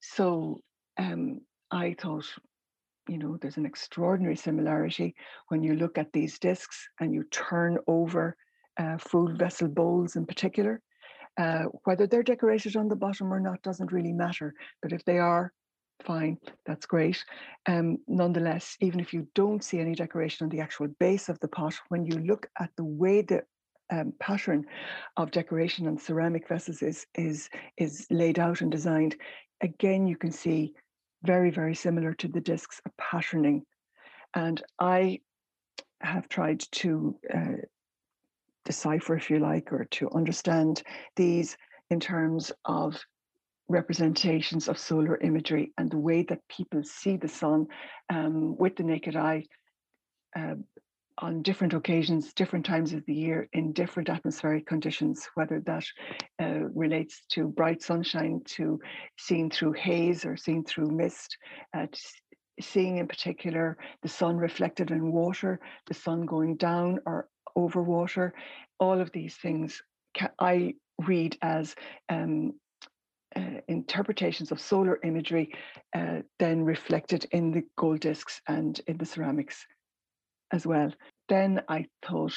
[0.01, 0.61] So
[0.99, 1.41] um,
[1.71, 2.27] I thought,
[3.09, 5.15] you know, there's an extraordinary similarity
[5.49, 8.37] when you look at these discs and you turn over
[8.79, 10.81] uh, food vessel bowls in particular.
[11.39, 15.19] Uh, whether they're decorated on the bottom or not doesn't really matter, but if they
[15.19, 15.53] are,
[16.03, 17.25] fine, that's great.
[17.67, 21.49] Um, nonetheless, even if you don't see any decoration on the actual base of the
[21.49, 23.43] pot, when you look at the way the
[23.91, 24.65] um, pattern
[25.17, 29.17] of decoration on ceramic vessels is is is laid out and designed,
[29.61, 30.73] again you can see
[31.25, 33.65] very very similar to the discs of patterning,
[34.35, 35.21] and I
[36.01, 37.63] have tried to uh,
[38.65, 40.83] decipher, if you like, or to understand
[41.17, 41.57] these
[41.91, 42.97] in terms of
[43.69, 47.67] representations of solar imagery and the way that people see the sun
[48.13, 49.45] um, with the naked eye
[50.37, 50.55] uh,
[51.19, 55.85] on different occasions, different times of the year, in different atmospheric conditions, whether that
[56.43, 58.81] uh, relates to bright sunshine, to
[59.19, 61.37] seeing through haze or seeing through mist,
[61.77, 61.87] uh,
[62.61, 68.35] seeing in particular the sun reflected in water, the sun going down or over water,
[68.81, 69.83] all of these things
[70.39, 70.75] I
[71.07, 71.75] read as
[72.09, 72.55] um,
[73.37, 75.53] uh, interpretations of solar imagery
[75.97, 79.67] uh, then reflected in the gold discs and in the ceramics
[80.53, 80.93] as well.
[81.29, 82.37] Then I thought,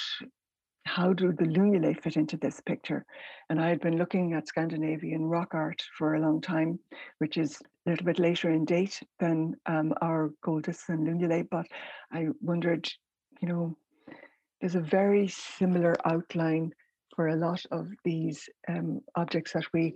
[0.86, 3.06] how do the lunulae fit into this picture?
[3.50, 6.80] And I had been looking at Scandinavian rock art for a long time,
[7.18, 11.48] which is a little bit later in date than um, our gold discs and lunulae,
[11.50, 11.68] but
[12.12, 12.90] I wondered,
[13.42, 13.78] you know,
[14.60, 16.74] there's a very similar outline
[17.16, 19.96] for a lot of these um, objects that we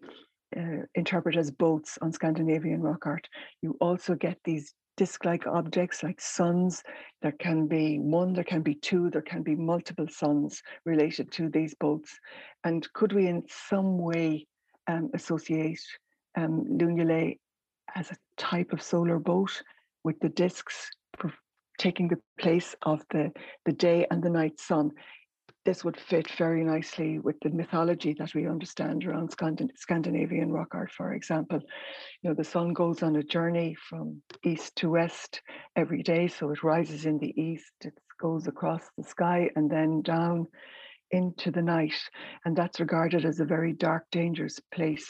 [0.57, 3.27] uh, interpret as boats on Scandinavian rock art.
[3.61, 6.83] You also get these disc-like objects like suns.
[7.21, 11.49] There can be one, there can be two, there can be multiple suns related to
[11.49, 12.19] these boats.
[12.63, 14.45] And could we in some way
[14.87, 15.81] um, associate
[16.35, 16.77] um,
[17.95, 19.63] as a type of solar boat
[20.03, 20.89] with the discs
[21.81, 23.31] taking the place of the,
[23.65, 24.91] the day and the night sun.
[25.63, 30.91] This would fit very nicely with the mythology that we understand around Scandinavian rock art,
[30.91, 31.59] for example.
[32.21, 35.41] You know, the sun goes on a journey from east to west
[35.75, 36.27] every day.
[36.27, 40.47] So it rises in the east, it goes across the sky and then down
[41.11, 41.99] into the night.
[42.43, 45.07] And that's regarded as a very dark, dangerous place.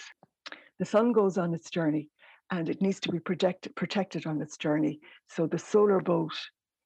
[0.79, 2.09] The sun goes on its journey
[2.49, 4.99] and it needs to be protect, protected on its journey.
[5.27, 6.33] So the solar boat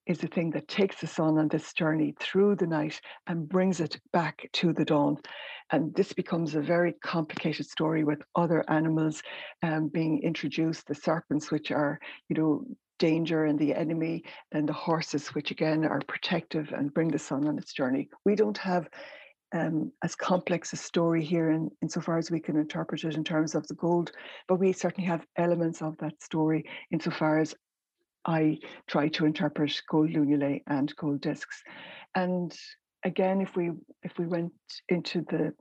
[0.07, 3.79] is the thing that takes the sun on this journey through the night and brings
[3.79, 5.17] it back to the dawn.
[5.71, 9.23] And this becomes a very complicated story with other animals
[9.63, 11.99] um, being introduced, the serpents, which are,
[12.29, 12.65] you know,
[12.99, 17.47] danger and the enemy, and the horses, which again are protective and bring the sun
[17.47, 18.09] on its journey.
[18.25, 18.87] We don't have
[19.53, 23.55] um, as complex a story here in, insofar as we can interpret it in terms
[23.55, 24.11] of the gold,
[24.47, 27.55] but we certainly have elements of that story insofar as
[28.26, 31.63] I try to interpret gold lunulae and gold discs.
[32.15, 32.55] And
[33.03, 33.71] again, if we
[34.03, 34.53] if we went
[34.89, 35.53] into the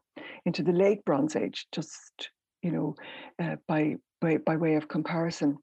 [0.47, 2.31] into the late Bronze Age, just
[2.63, 2.95] you know,
[3.43, 5.59] uh, by, by by way of comparison,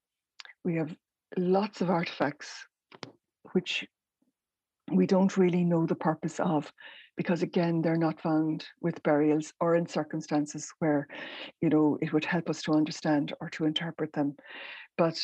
[0.63, 0.95] we have
[1.37, 2.67] lots of artifacts
[3.53, 3.85] which
[4.91, 6.71] we don't really know the purpose of
[7.15, 11.07] because again they're not found with burials or in circumstances where
[11.61, 14.35] you know it would help us to understand or to interpret them
[14.97, 15.19] but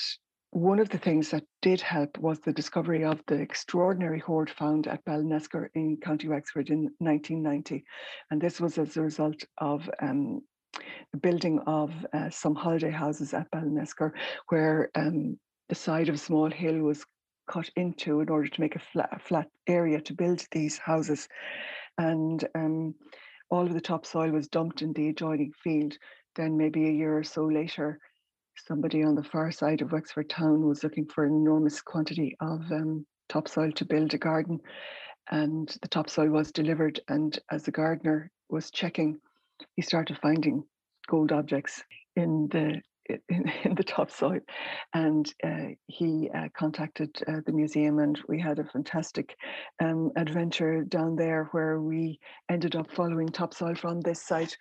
[0.51, 4.87] one of the things that did help was the discovery of the extraordinary hoard found
[4.87, 7.83] at Ballinesker in County Wexford in 1990.
[8.31, 10.41] And this was as a result of um,
[11.11, 14.11] the building of uh, some holiday houses at Ballinesker,
[14.49, 15.37] where um,
[15.69, 17.05] the side of a small hill was
[17.49, 21.27] cut into in order to make a flat, a flat area to build these houses.
[21.97, 22.95] And um,
[23.49, 25.97] all of the topsoil was dumped in the adjoining field.
[26.35, 27.99] Then, maybe a year or so later,
[28.65, 32.61] somebody on the far side of Wexford town was looking for an enormous quantity of
[32.71, 34.59] um, topsoil to build a garden.
[35.29, 36.99] And the topsoil was delivered.
[37.07, 39.19] And as the gardener was checking,
[39.75, 40.63] he started finding
[41.07, 41.83] gold objects
[42.15, 44.39] in the in, in the topsoil.
[44.93, 49.35] And uh, he uh, contacted uh, the museum, and we had a fantastic
[49.81, 54.57] um, adventure down there where we ended up following topsoil from this site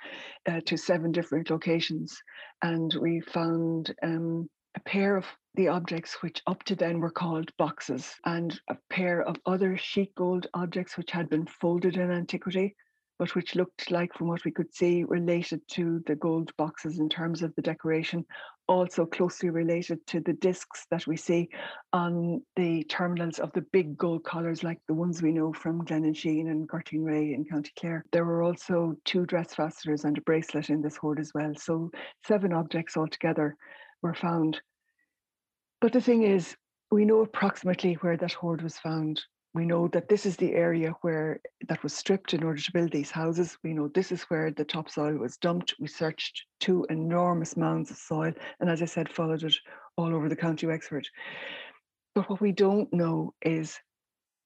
[0.46, 2.16] uh, to seven different locations.
[2.62, 7.50] And we found um, a pair of the objects which up to then were called
[7.56, 12.76] boxes and a pair of other sheet gold objects which had been folded in antiquity
[13.18, 17.08] but which looked like, from what we could see, related to the gold boxes in
[17.08, 18.24] terms of the decoration,
[18.68, 21.48] also closely related to the discs that we see
[21.92, 26.04] on the terminals of the big gold collars, like the ones we know from Gleninsheen
[26.04, 28.04] and Sheen and Gertine Gorteenreagh in County Clare.
[28.12, 31.54] There were also two dress fasteners and a bracelet in this hoard as well.
[31.56, 31.90] So
[32.26, 33.56] seven objects altogether
[34.02, 34.60] were found.
[35.80, 36.56] But the thing is,
[36.90, 39.22] we know approximately where that hoard was found
[39.56, 42.92] we know that this is the area where that was stripped in order to build
[42.92, 43.56] these houses.
[43.64, 45.74] We know this is where the topsoil was dumped.
[45.80, 49.54] We searched two enormous mounds of soil, and as I said, followed it
[49.96, 51.08] all over the county Wexford.
[52.14, 53.80] But what we don't know is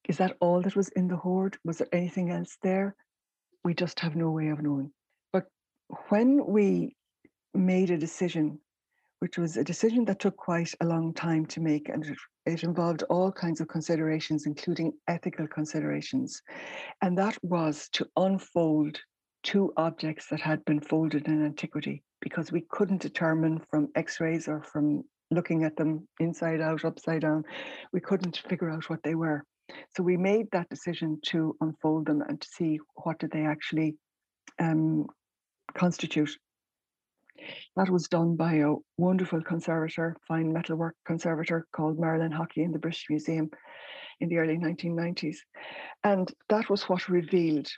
[0.08, 1.58] is that all that was in the hoard?
[1.64, 2.94] Was there anything else there?
[3.64, 4.92] We just have no way of knowing.
[5.32, 5.46] But
[6.08, 6.96] when we
[7.52, 8.60] made a decision
[9.20, 12.16] which was a decision that took quite a long time to make and
[12.46, 16.42] it, involved all kinds of considerations, including ethical considerations.
[17.02, 18.98] And that was to unfold
[19.42, 24.48] two objects that had been folded in antiquity because we couldn't determine from x rays
[24.48, 27.44] or from looking at them inside out, upside down,
[27.92, 29.44] we couldn't figure out what they were.
[29.96, 33.94] So we made that decision to unfold them and to see what did they actually
[34.58, 35.06] um,
[35.74, 36.36] constitute.
[37.76, 42.78] That was done by a wonderful conservator, fine metalwork conservator called Marilyn Hockey in the
[42.78, 43.50] British Museum
[44.20, 45.36] in the early 1990s.
[46.04, 47.68] And that was what revealed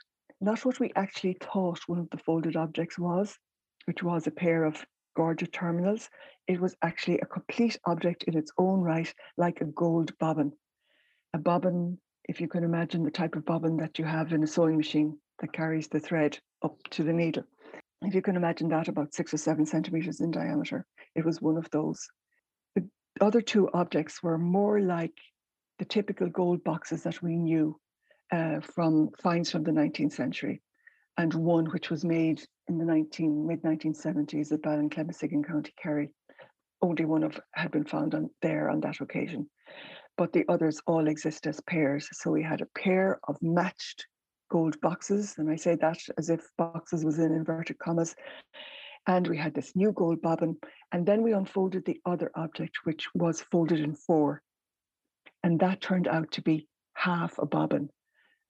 [0.41, 3.37] not what we actually thought one of the folded objects was,
[3.85, 4.85] which was a pair of
[5.15, 6.09] gorget terminals.
[6.47, 10.51] It was actually a complete object in its own right, like a gold bobbin.
[11.33, 11.97] A bobbin,
[12.27, 15.17] if you can imagine the type of bobbin that you have in a sewing machine
[15.39, 17.43] that carries the thread up to the needle
[18.05, 20.85] if you can imagine that, about six or seven centimeters in diameter.
[21.15, 22.07] It was one of those.
[22.75, 22.87] The
[23.21, 25.17] other two objects were more like
[25.79, 27.79] the typical gold boxes that we knew
[28.31, 30.61] uh, from finds from the 19th century,
[31.17, 36.09] and one which was made in the 19, mid 1970s at Ballinclemesig in County Kerry.
[36.81, 39.49] Only one of had been found on there on that occasion,
[40.17, 42.09] but the others all exist as pairs.
[42.11, 44.05] So we had a pair of matched
[44.53, 45.33] gold boxes.
[45.39, 48.15] And I say that as if boxes was in inverted commas.
[49.07, 50.57] And we had this new gold bobbin.
[50.91, 54.43] And then we unfolded the other object, which was folded in four.
[55.43, 57.89] And that turned out to be half a bobbin,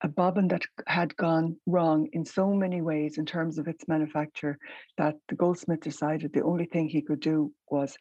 [0.02, 4.58] a bobbin that had gone wrong in so many ways in terms of its manufacture
[4.98, 7.98] that the goldsmith decided the only thing he could do was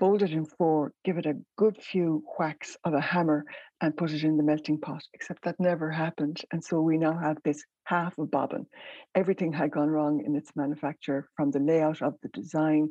[0.00, 3.44] fold it in four, give it a good few whacks of a hammer,
[3.82, 6.40] and put it in the melting pot, except that never happened.
[6.52, 8.66] And so we now have this half a bobbin.
[9.14, 12.88] Everything had gone wrong in its manufacture from the layout of the design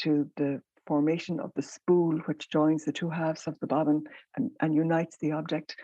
[0.00, 4.02] to the formation of the spool, which joins the two halves of the bobbin
[4.36, 5.76] and, and unites the object.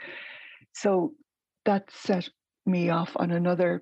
[0.73, 1.13] So
[1.67, 2.29] that set
[2.67, 3.81] me off on another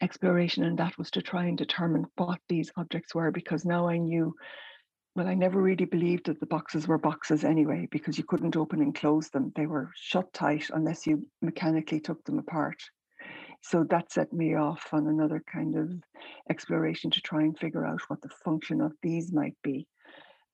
[0.00, 3.98] exploration, and that was to try and determine what these objects were, because now I
[3.98, 4.34] knew
[5.14, 8.80] well, I never really believed that the boxes were boxes anyway, because you couldn't open
[8.80, 9.52] and close them.
[9.56, 12.80] They were shut tight unless you mechanically took them apart.
[13.62, 15.92] So that set me off on another kind of
[16.48, 19.86] exploration to try and figure out what the function of these might be.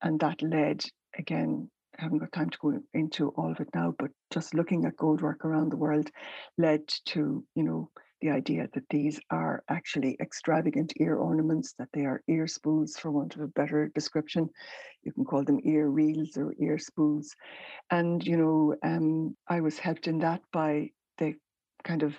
[0.03, 0.85] And that led,
[1.17, 4.85] again, I haven't got time to go into all of it now, but just looking
[4.85, 6.11] at gold work around the world
[6.59, 7.91] led to, you know,
[8.21, 13.11] the idea that these are actually extravagant ear ornaments, that they are ear spools, for
[13.11, 14.49] want of a better description.
[15.03, 17.35] You can call them ear reels or ear spools.
[17.91, 21.35] And, you know, um, I was helped in that by the
[21.85, 22.15] kind of,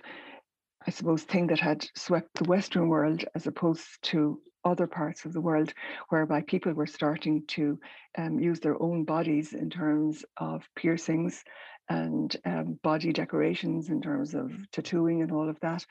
[0.86, 5.34] I suppose, thing that had swept the Western world as opposed to other parts of
[5.34, 5.74] the world,
[6.10, 7.80] whereby people were starting to
[8.18, 11.44] um, use their own bodies in terms of piercings
[11.90, 15.86] and um, body decorations in terms of tattooing and all of that.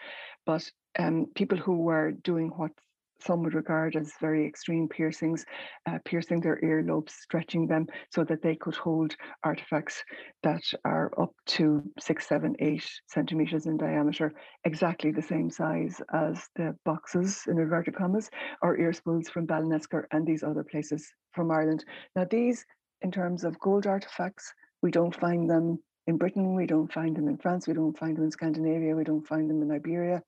[0.45, 2.73] But um, people who were doing what
[3.21, 5.45] some would regard as very extreme piercings,
[5.87, 10.03] uh, piercing their earlobes, stretching them so that they could hold artifacts
[10.43, 14.33] that are up to six, seven, eight centimeters in diameter,
[14.65, 18.31] exactly the same size as the boxes in inverted commas
[18.63, 21.85] or ear spools from Ballinesker and these other places from Ireland.
[22.15, 22.65] Now, these,
[23.03, 27.27] in terms of gold artifacts, we don't find them in Britain, we don't find them
[27.27, 30.23] in France, we don't find them in Scandinavia, we don't find them in Iberia.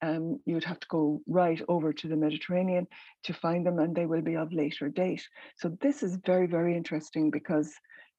[0.00, 2.88] Um, you would have to go right over to the Mediterranean
[3.24, 5.26] to find them, and they will be of later date.
[5.56, 7.72] So this is very, very interesting because,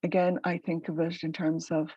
[0.04, 1.92] again, I think of it in terms of,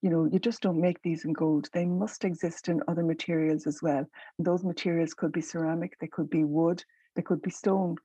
[0.00, 1.68] you know, you just don't make these in gold.
[1.72, 4.06] They must exist in other materials as well.
[4.38, 6.84] And those materials could be ceramic, they could be wood,
[7.16, 7.96] they could be stone.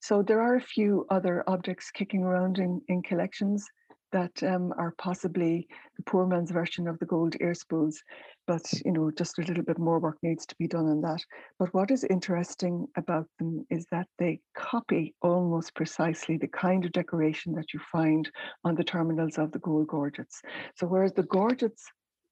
[0.00, 3.68] So there are a few other objects kicking around in, in collections
[4.12, 8.02] that um, are possibly the poor man's version of the gold ear spools.
[8.46, 11.20] But you know, just a little bit more work needs to be done on that.
[11.58, 16.92] But what is interesting about them is that they copy almost precisely the kind of
[16.92, 18.30] decoration that you find
[18.64, 20.42] on the terminals of the gold gorgets.
[20.76, 21.84] So whereas the gorgets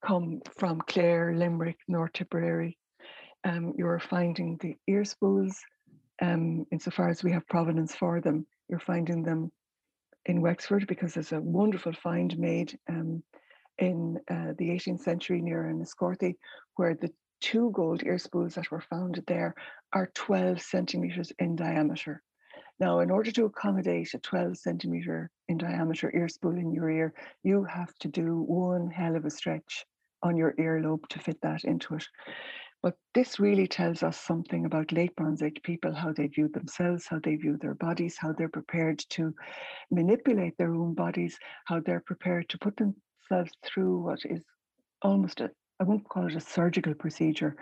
[0.05, 2.76] come from Clare, Limerick, North Tipperary,
[3.45, 5.59] um, you're finding the ear spools,
[6.20, 9.51] um, insofar as we have provenance for them, you're finding them
[10.27, 13.23] in Wexford because there's a wonderful find made um,
[13.79, 16.35] in uh, the 18th century near Enniscorthy,
[16.77, 17.11] where the
[17.41, 19.55] two gold ear spools that were found there
[19.93, 22.23] are 12 centimeters in diameter.
[22.79, 27.12] Now, in order to accommodate a 12 centimeter in diameter ear spool in your ear,
[27.43, 29.85] you have to do one hell of a stretch
[30.23, 32.07] on your earlobe to fit that into it.
[32.83, 37.07] But this really tells us something about late Bronze Age people, how they view themselves,
[37.07, 39.35] how they view their bodies, how they're prepared to
[39.91, 44.43] manipulate their own bodies, how they're prepared to put themselves through what is
[45.03, 47.57] almost a, I won't call it a surgical procedure,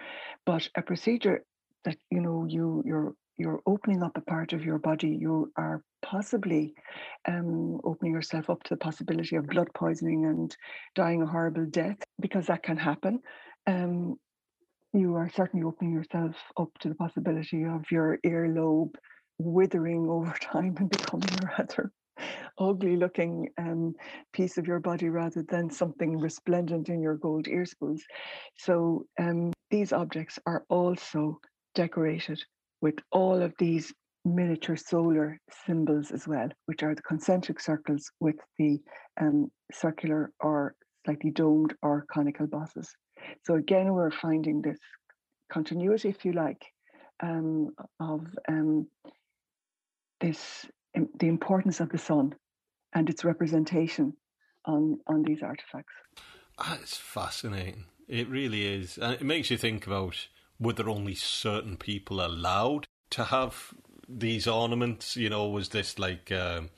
[0.47, 1.45] but a procedure
[1.85, 5.17] that, you know, you you're you're opening up a part of your body.
[5.21, 6.75] You are possibly
[7.27, 10.57] um, opening yourself up to the possibility of blood poisoning and
[10.97, 13.21] dying a horrible death because that can happen.
[13.69, 14.17] Um,
[14.93, 18.95] you are certainly opening yourself up to the possibility of your earlobe
[19.39, 21.93] withering over time and becoming a rather
[22.59, 23.95] ugly looking um,
[24.33, 28.03] piece of your body rather than something resplendent in your gold ear spools.
[28.57, 31.39] So um, these objects are also
[31.75, 32.43] decorated
[32.81, 33.93] with all of these
[34.25, 38.79] miniature solar symbols as well, which are the concentric circles with the
[39.21, 40.75] um, circular or
[41.05, 42.93] slightly domed or conical bosses.
[43.45, 44.79] So again, we're finding this
[45.53, 46.63] continuity, if you like,
[47.23, 47.71] um,
[48.01, 48.87] of um,
[50.21, 50.67] this
[50.97, 52.35] um, the importance of the sun
[52.95, 54.13] and its representation
[54.65, 55.95] on on these artifacts.
[56.59, 57.85] Ah, it's fascinating.
[58.09, 63.25] It really is, and it makes you think about whether only certain people allowed to
[63.25, 63.75] have
[64.09, 65.17] these ornaments.
[65.17, 66.33] You know, was this like?
[66.33, 66.71] Um,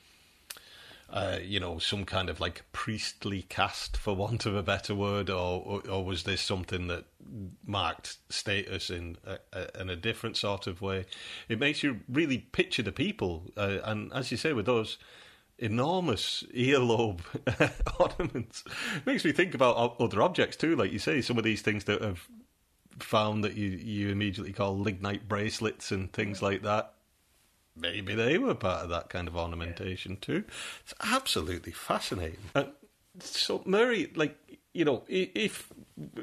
[1.11, 5.29] uh, you know, some kind of like priestly caste, for want of a better word,
[5.29, 7.03] or, or, or was this something that
[7.65, 11.05] marked status in a, a, in a different sort of way?
[11.49, 14.97] It makes you really picture the people, uh, and as you say, with those
[15.59, 17.19] enormous earlobe
[17.99, 18.63] ornaments,
[18.95, 20.77] it makes me think about other objects too.
[20.77, 22.25] Like you say, some of these things that have
[22.99, 26.93] found that you you immediately call lignite bracelets and things like that
[27.75, 30.43] maybe they were part of that kind of ornamentation too.
[30.81, 32.39] It's absolutely fascinating.
[33.19, 34.37] So, Mary, like
[34.73, 35.71] you know, if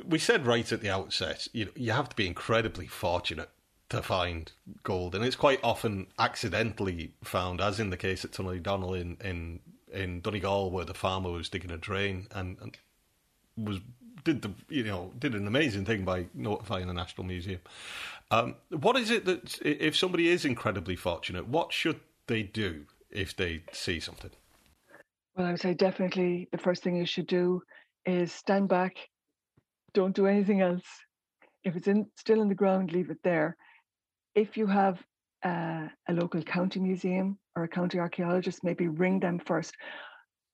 [0.07, 3.51] we said right at the outset, you know, you have to be incredibly fortunate
[3.91, 8.99] to find gold, and it's quite often accidentally found, as in the case at Tullydonnell
[8.99, 9.61] in in
[9.93, 12.77] in Donegal, where the farmer was digging a drain and, and
[13.57, 13.81] was
[14.29, 17.61] did the you know did an amazing thing by notifying the National Museum.
[18.31, 23.35] Um, what is it that if somebody is incredibly fortunate, what should they do if
[23.35, 24.31] they see something?
[25.35, 27.63] Well, I would say definitely the first thing you should do
[28.05, 28.97] is stand back,
[29.95, 30.85] don't do anything else.
[31.65, 33.57] If it's in, still in the ground, leave it there.
[34.35, 35.03] If you have
[35.43, 39.75] uh, a local county museum or a county archaeologist, maybe ring them first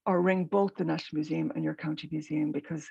[0.07, 2.89] or ring both the National Museum and your county museum because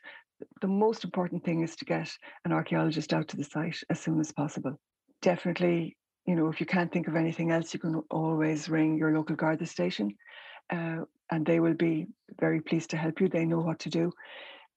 [0.61, 2.09] the most important thing is to get
[2.45, 4.79] an archaeologist out to the site as soon as possible.
[5.21, 9.15] Definitely, you know, if you can't think of anything else, you can always ring your
[9.15, 10.15] local Garda station
[10.71, 10.99] uh,
[11.31, 12.07] and they will be
[12.39, 13.27] very pleased to help you.
[13.27, 14.11] They know what to do.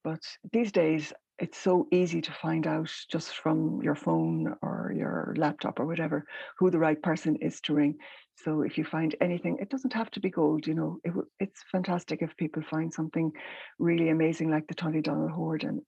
[0.03, 5.35] But these days, it's so easy to find out just from your phone or your
[5.37, 6.25] laptop or whatever
[6.57, 7.95] who the right person is to ring.
[8.35, 10.67] So if you find anything, it doesn't have to be gold.
[10.67, 13.31] You know, it, it's fantastic if people find something
[13.79, 15.63] really amazing like the Tullydonnell hoard.
[15.63, 15.81] And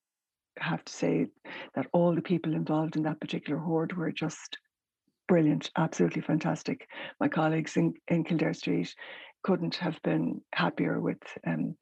[0.59, 1.27] I have to say
[1.75, 4.57] that all the people involved in that particular hoard were just
[5.27, 6.87] brilliant, absolutely fantastic.
[7.19, 8.93] My colleagues in, in Kildare Street
[9.43, 11.75] couldn't have been happier with um,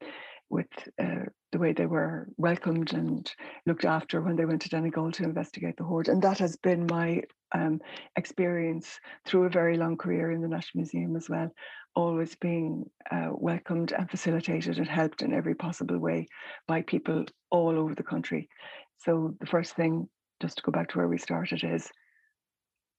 [0.50, 0.66] with
[0.98, 3.32] uh, the way they were welcomed and
[3.66, 6.08] looked after when they went to Donegal to investigate the hoard.
[6.08, 7.22] And that has been my
[7.54, 7.80] um,
[8.16, 11.50] experience through a very long career in the National Museum as well,
[11.94, 16.26] always being uh, welcomed and facilitated and helped in every possible way
[16.66, 18.48] by people all over the country.
[18.98, 20.08] So the first thing,
[20.40, 21.90] just to go back to where we started, is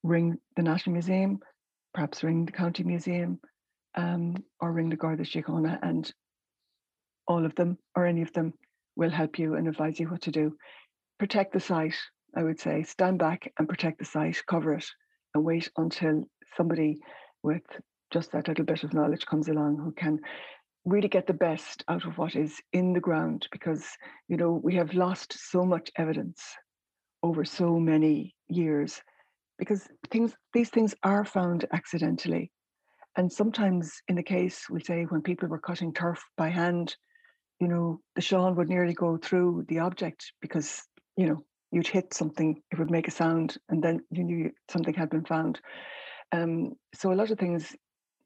[0.04, 1.40] ring the National Museum,
[1.94, 3.40] perhaps ring the County Museum,
[3.96, 6.12] um, or ring the Garda Síochána and
[7.30, 8.54] all of them or any of them
[8.98, 10.58] will help you and advise you what to do.
[11.20, 11.96] Protect the site,
[12.36, 12.84] I would say.
[12.84, 14.86] Stand back and protect the site, cover it,
[15.34, 16.24] and wait until
[16.58, 16.98] somebody
[17.44, 17.64] with
[18.12, 20.20] just that little bit of knowledge comes along who can
[20.86, 23.86] really get the best out of what is in the ground because
[24.28, 26.42] you know we have lost so much evidence
[27.22, 29.02] over so many years
[29.60, 32.50] because things these things are found accidentally
[33.18, 36.96] and sometimes in the case we say when people were cutting turf by hand
[37.60, 40.84] you know the shawl would nearly go through the object because
[41.18, 44.94] you know you'd hit something it would make a sound and then you knew something
[44.94, 45.60] had been found
[46.32, 47.76] um, so a lot of things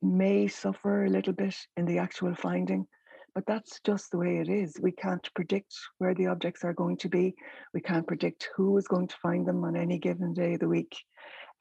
[0.01, 2.85] may suffer a little bit in the actual finding,
[3.33, 4.75] but that's just the way it is.
[4.81, 7.33] We can't predict where the objects are going to be.
[7.73, 10.67] We can't predict who is going to find them on any given day of the
[10.67, 10.93] week.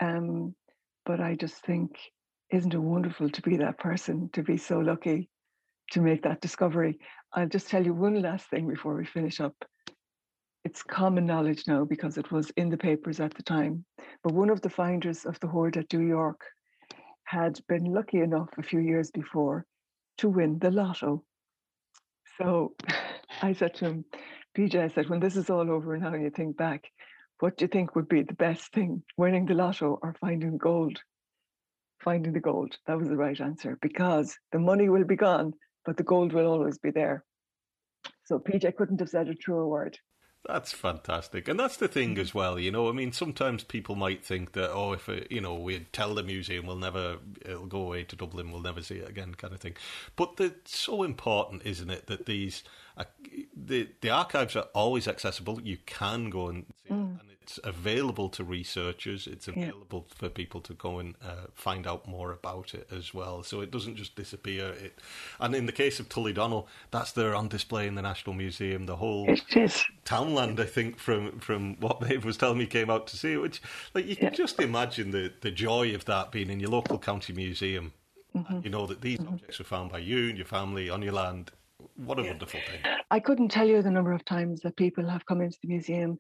[0.01, 0.55] Um,
[1.07, 1.93] but I just think,
[2.51, 5.29] isn't it wonderful to be that person, to be so lucky
[5.93, 6.99] to make that discovery?
[7.33, 9.55] I'll just tell you one last thing before we finish up.
[10.65, 13.85] It's common knowledge now because it was in the papers at the time.
[14.23, 16.41] But one of the finders of the hoard at Dooyork
[17.25, 19.67] had been lucky enough a few years before
[20.19, 21.25] to win the lotto.
[22.39, 22.75] So
[23.43, 24.05] I said to him,
[24.57, 26.91] PJ, I said, when this is all over now and you think back,
[27.41, 30.99] what do you think would be the best thing, winning the lotto or finding gold?
[32.01, 32.77] Finding the gold.
[32.87, 35.55] That was the right answer because the money will be gone,
[35.85, 37.25] but the gold will always be there.
[38.25, 39.99] So PJ couldn't have said a truer word.
[40.45, 42.59] That's fantastic, and that's the thing as well.
[42.59, 45.87] You know, I mean, sometimes people might think that, oh, if it, you know, we
[45.93, 49.37] tell the museum, we'll never, it'll go away to Dublin, we'll never see it again,
[49.37, 49.77] kind of thing.
[50.17, 52.65] But it's so important, isn't it, that these
[52.97, 53.05] uh,
[53.57, 55.63] the the archives are always accessible.
[55.63, 57.15] You can go and see mm.
[57.15, 59.27] it, and it's available to researchers.
[59.27, 60.15] It's available yeah.
[60.17, 63.43] for people to go and uh, find out more about it as well.
[63.43, 64.69] So it doesn't just disappear.
[64.69, 64.99] It,
[65.39, 68.87] and in the case of Tullydonnell, that's there on display in the National Museum.
[68.87, 69.29] The whole
[70.05, 73.43] townland, I think, from from what Maeve was telling me, came out to see it.
[73.43, 73.61] Which,
[73.93, 74.29] like, you yeah.
[74.29, 77.93] can just imagine the the joy of that being in your local county museum.
[78.35, 78.61] Mm-hmm.
[78.65, 79.35] you know that these mm-hmm.
[79.35, 81.51] objects were found by you and your family on your land
[81.97, 82.31] what a yeah.
[82.31, 82.81] wonderful thing.
[83.11, 86.19] I couldn't tell you the number of times that people have come into the museum,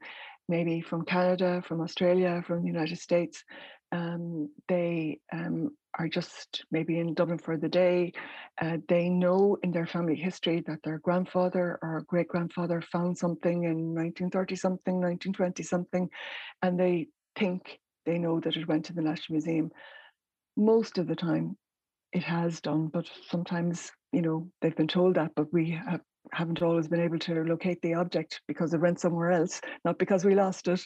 [0.48, 3.44] maybe from Canada, from Australia, from the United States.
[3.92, 8.12] Um, they um, are just maybe in Dublin for the day.
[8.60, 13.64] Uh, they know in their family history that their grandfather or great grandfather found something
[13.64, 16.08] in 1930 something, 1920 something,
[16.62, 19.70] and they think they know that it went to the National Museum.
[20.56, 21.56] Most of the time,
[22.12, 26.00] it has done, but sometimes you know they've been told that, but we have,
[26.32, 30.24] haven't always been able to locate the object because it went somewhere else, not because
[30.24, 30.84] we lost it.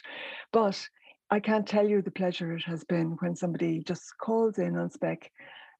[0.51, 0.87] But
[1.29, 4.89] I can't tell you the pleasure it has been when somebody just calls in on
[4.89, 5.29] spec.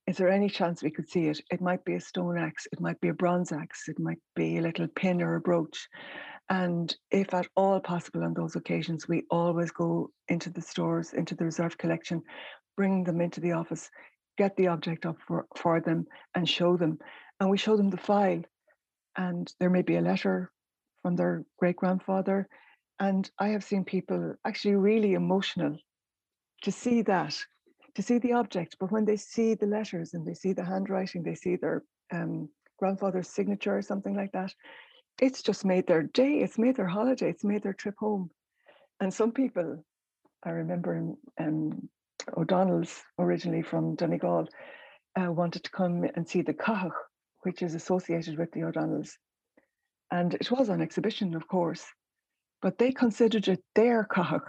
[0.05, 1.41] Is there any chance we could see it?
[1.51, 4.57] It might be a stone axe, it might be a bronze axe, it might be
[4.57, 5.87] a little pin or a brooch.
[6.49, 11.35] And if at all possible on those occasions, we always go into the stores, into
[11.35, 12.23] the reserve collection,
[12.77, 13.89] bring them into the office,
[14.37, 16.05] get the object up for, for them
[16.35, 16.99] and show them.
[17.41, 18.43] And we show them the file.
[19.17, 20.51] And there may be a letter
[21.01, 22.47] from their great grandfather.
[22.99, 25.77] And I have seen people actually really emotional
[26.63, 27.35] to see that,
[27.95, 28.77] to see the object.
[28.79, 32.49] But when they see the letters and they see the handwriting, they see their um,
[32.77, 34.53] grandfather's signature or something like that,
[35.19, 38.29] it's just made their day, it's made their holiday, it's made their trip home.
[38.99, 39.83] And some people,
[40.43, 41.89] I remember um,
[42.35, 44.47] O'Donnell's, originally from Donegal,
[45.19, 46.91] uh, wanted to come and see the Cathach,
[47.43, 49.11] which is associated with the O'Donnells.
[50.11, 51.83] And it was on exhibition, of course,
[52.61, 54.45] but they considered it their Cathach,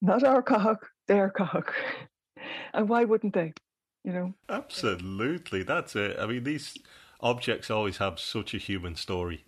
[0.00, 1.70] not our Cathach, their Cathach.
[2.74, 3.52] and why wouldn't they?
[4.04, 4.34] You know?
[4.48, 5.62] Absolutely.
[5.62, 6.16] That's it.
[6.18, 6.76] I mean, these
[7.20, 9.44] objects always have such a human story.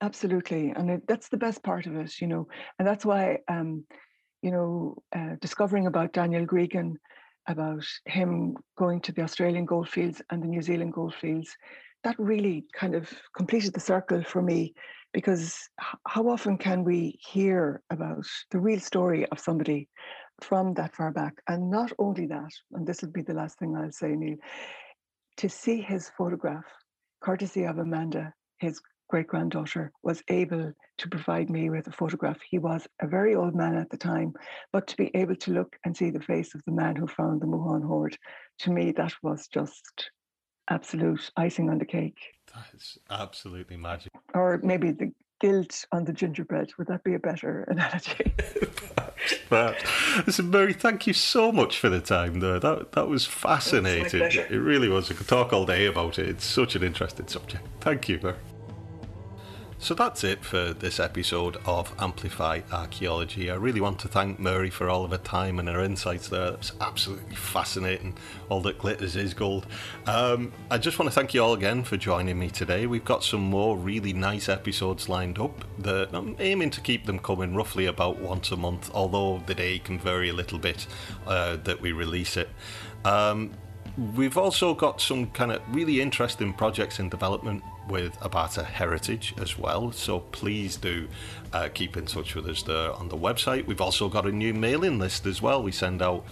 [0.00, 0.70] Absolutely.
[0.70, 2.48] And it, that's the best part of it, you know.
[2.78, 3.84] And that's why um,
[4.44, 6.96] you know, uh, discovering about Daniel Gregan,
[7.46, 11.56] about him going to the Australian goldfields and the New Zealand goldfields,
[12.02, 14.74] that really kind of completed the circle for me
[15.12, 15.68] because
[16.06, 19.88] how often can we hear about the real story of somebody
[20.42, 21.34] from that far back?
[21.48, 24.36] And not only that, and this will be the last thing I'll say, Neil,
[25.38, 26.64] to see his photograph,
[27.20, 32.38] courtesy of Amanda, his great granddaughter was able to provide me with a photograph.
[32.48, 34.32] He was a very old man at the time,
[34.72, 37.40] but to be able to look and see the face of the man who found
[37.40, 38.16] the Mooghaun hoard,
[38.60, 40.10] to me, that was just
[40.70, 42.18] absolute icing on the cake.
[42.54, 44.12] That is absolutely magic.
[44.34, 46.70] Or maybe the gilt on the gingerbread.
[46.78, 48.34] Would that be a better analogy?
[49.50, 49.84] that.
[50.26, 52.58] Listen, Mary, thank you so much for the time there.
[52.58, 54.22] That that was fascinating.
[54.22, 55.10] It really was.
[55.10, 56.28] I could talk all day about it.
[56.28, 57.64] It's such an interesting subject.
[57.80, 58.36] Thank you, Mary.
[59.84, 63.50] So that's it for this episode of Amplify Archaeology.
[63.50, 66.52] I really want to thank Mary for all of her time and her insights there.
[66.52, 68.16] It was absolutely fascinating.
[68.48, 69.66] All that glitters is gold.
[70.06, 72.86] Um, I just want to thank you all again for joining me today.
[72.86, 75.66] We've got some more really nice episodes lined up.
[75.80, 79.80] That I'm aiming to keep them coming roughly about once a month, although the day
[79.80, 80.86] can vary a little bit
[81.26, 82.48] uh, that we release it.
[83.04, 83.52] Um,
[84.16, 89.58] we've also got some kind of really interesting projects in development with Abarta Heritage as
[89.58, 89.92] well.
[89.92, 91.08] So please do
[91.52, 93.66] uh, keep in touch with us there on the website.
[93.66, 95.62] We've also got a new mailing list as well.
[95.62, 96.24] We send out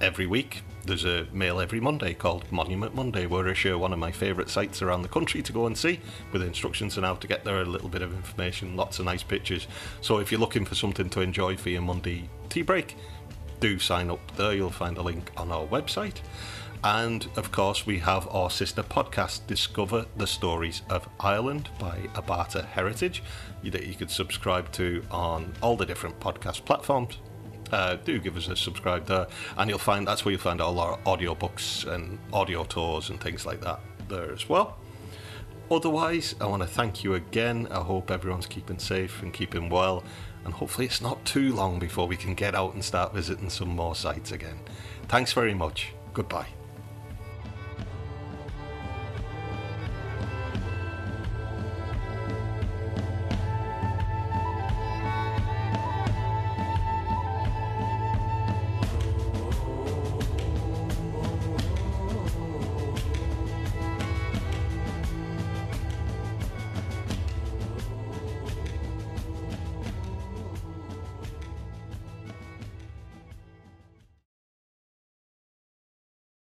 [0.00, 0.62] every week.
[0.84, 4.48] There's a mail every Monday called Monument Monday, where I share one of my favourite
[4.48, 6.00] sites around the country to go and see,
[6.32, 9.22] with instructions on how to get there, a little bit of information, lots of nice
[9.22, 9.66] pictures.
[10.00, 12.96] So if you're looking for something to enjoy for your Monday tea break,
[13.60, 14.54] do sign up there.
[14.54, 16.20] You'll find a link on our website.
[16.84, 22.64] And of course, we have our sister podcast, Discover the Stories of Ireland by Abarta
[22.64, 23.22] Heritage,
[23.64, 27.18] that you could subscribe to on all the different podcast platforms.
[27.72, 29.26] Uh, do give us a subscribe there,
[29.56, 33.44] and you'll find that's where you'll find all our audiobooks and audio tours and things
[33.44, 34.78] like that there as well.
[35.70, 37.68] Otherwise, I want to thank you again.
[37.70, 40.02] I hope everyone's keeping safe and keeping well,
[40.44, 43.68] and hopefully, it's not too long before we can get out and start visiting some
[43.68, 44.60] more sites again.
[45.08, 45.92] Thanks very much.
[46.14, 46.57] Goodbye.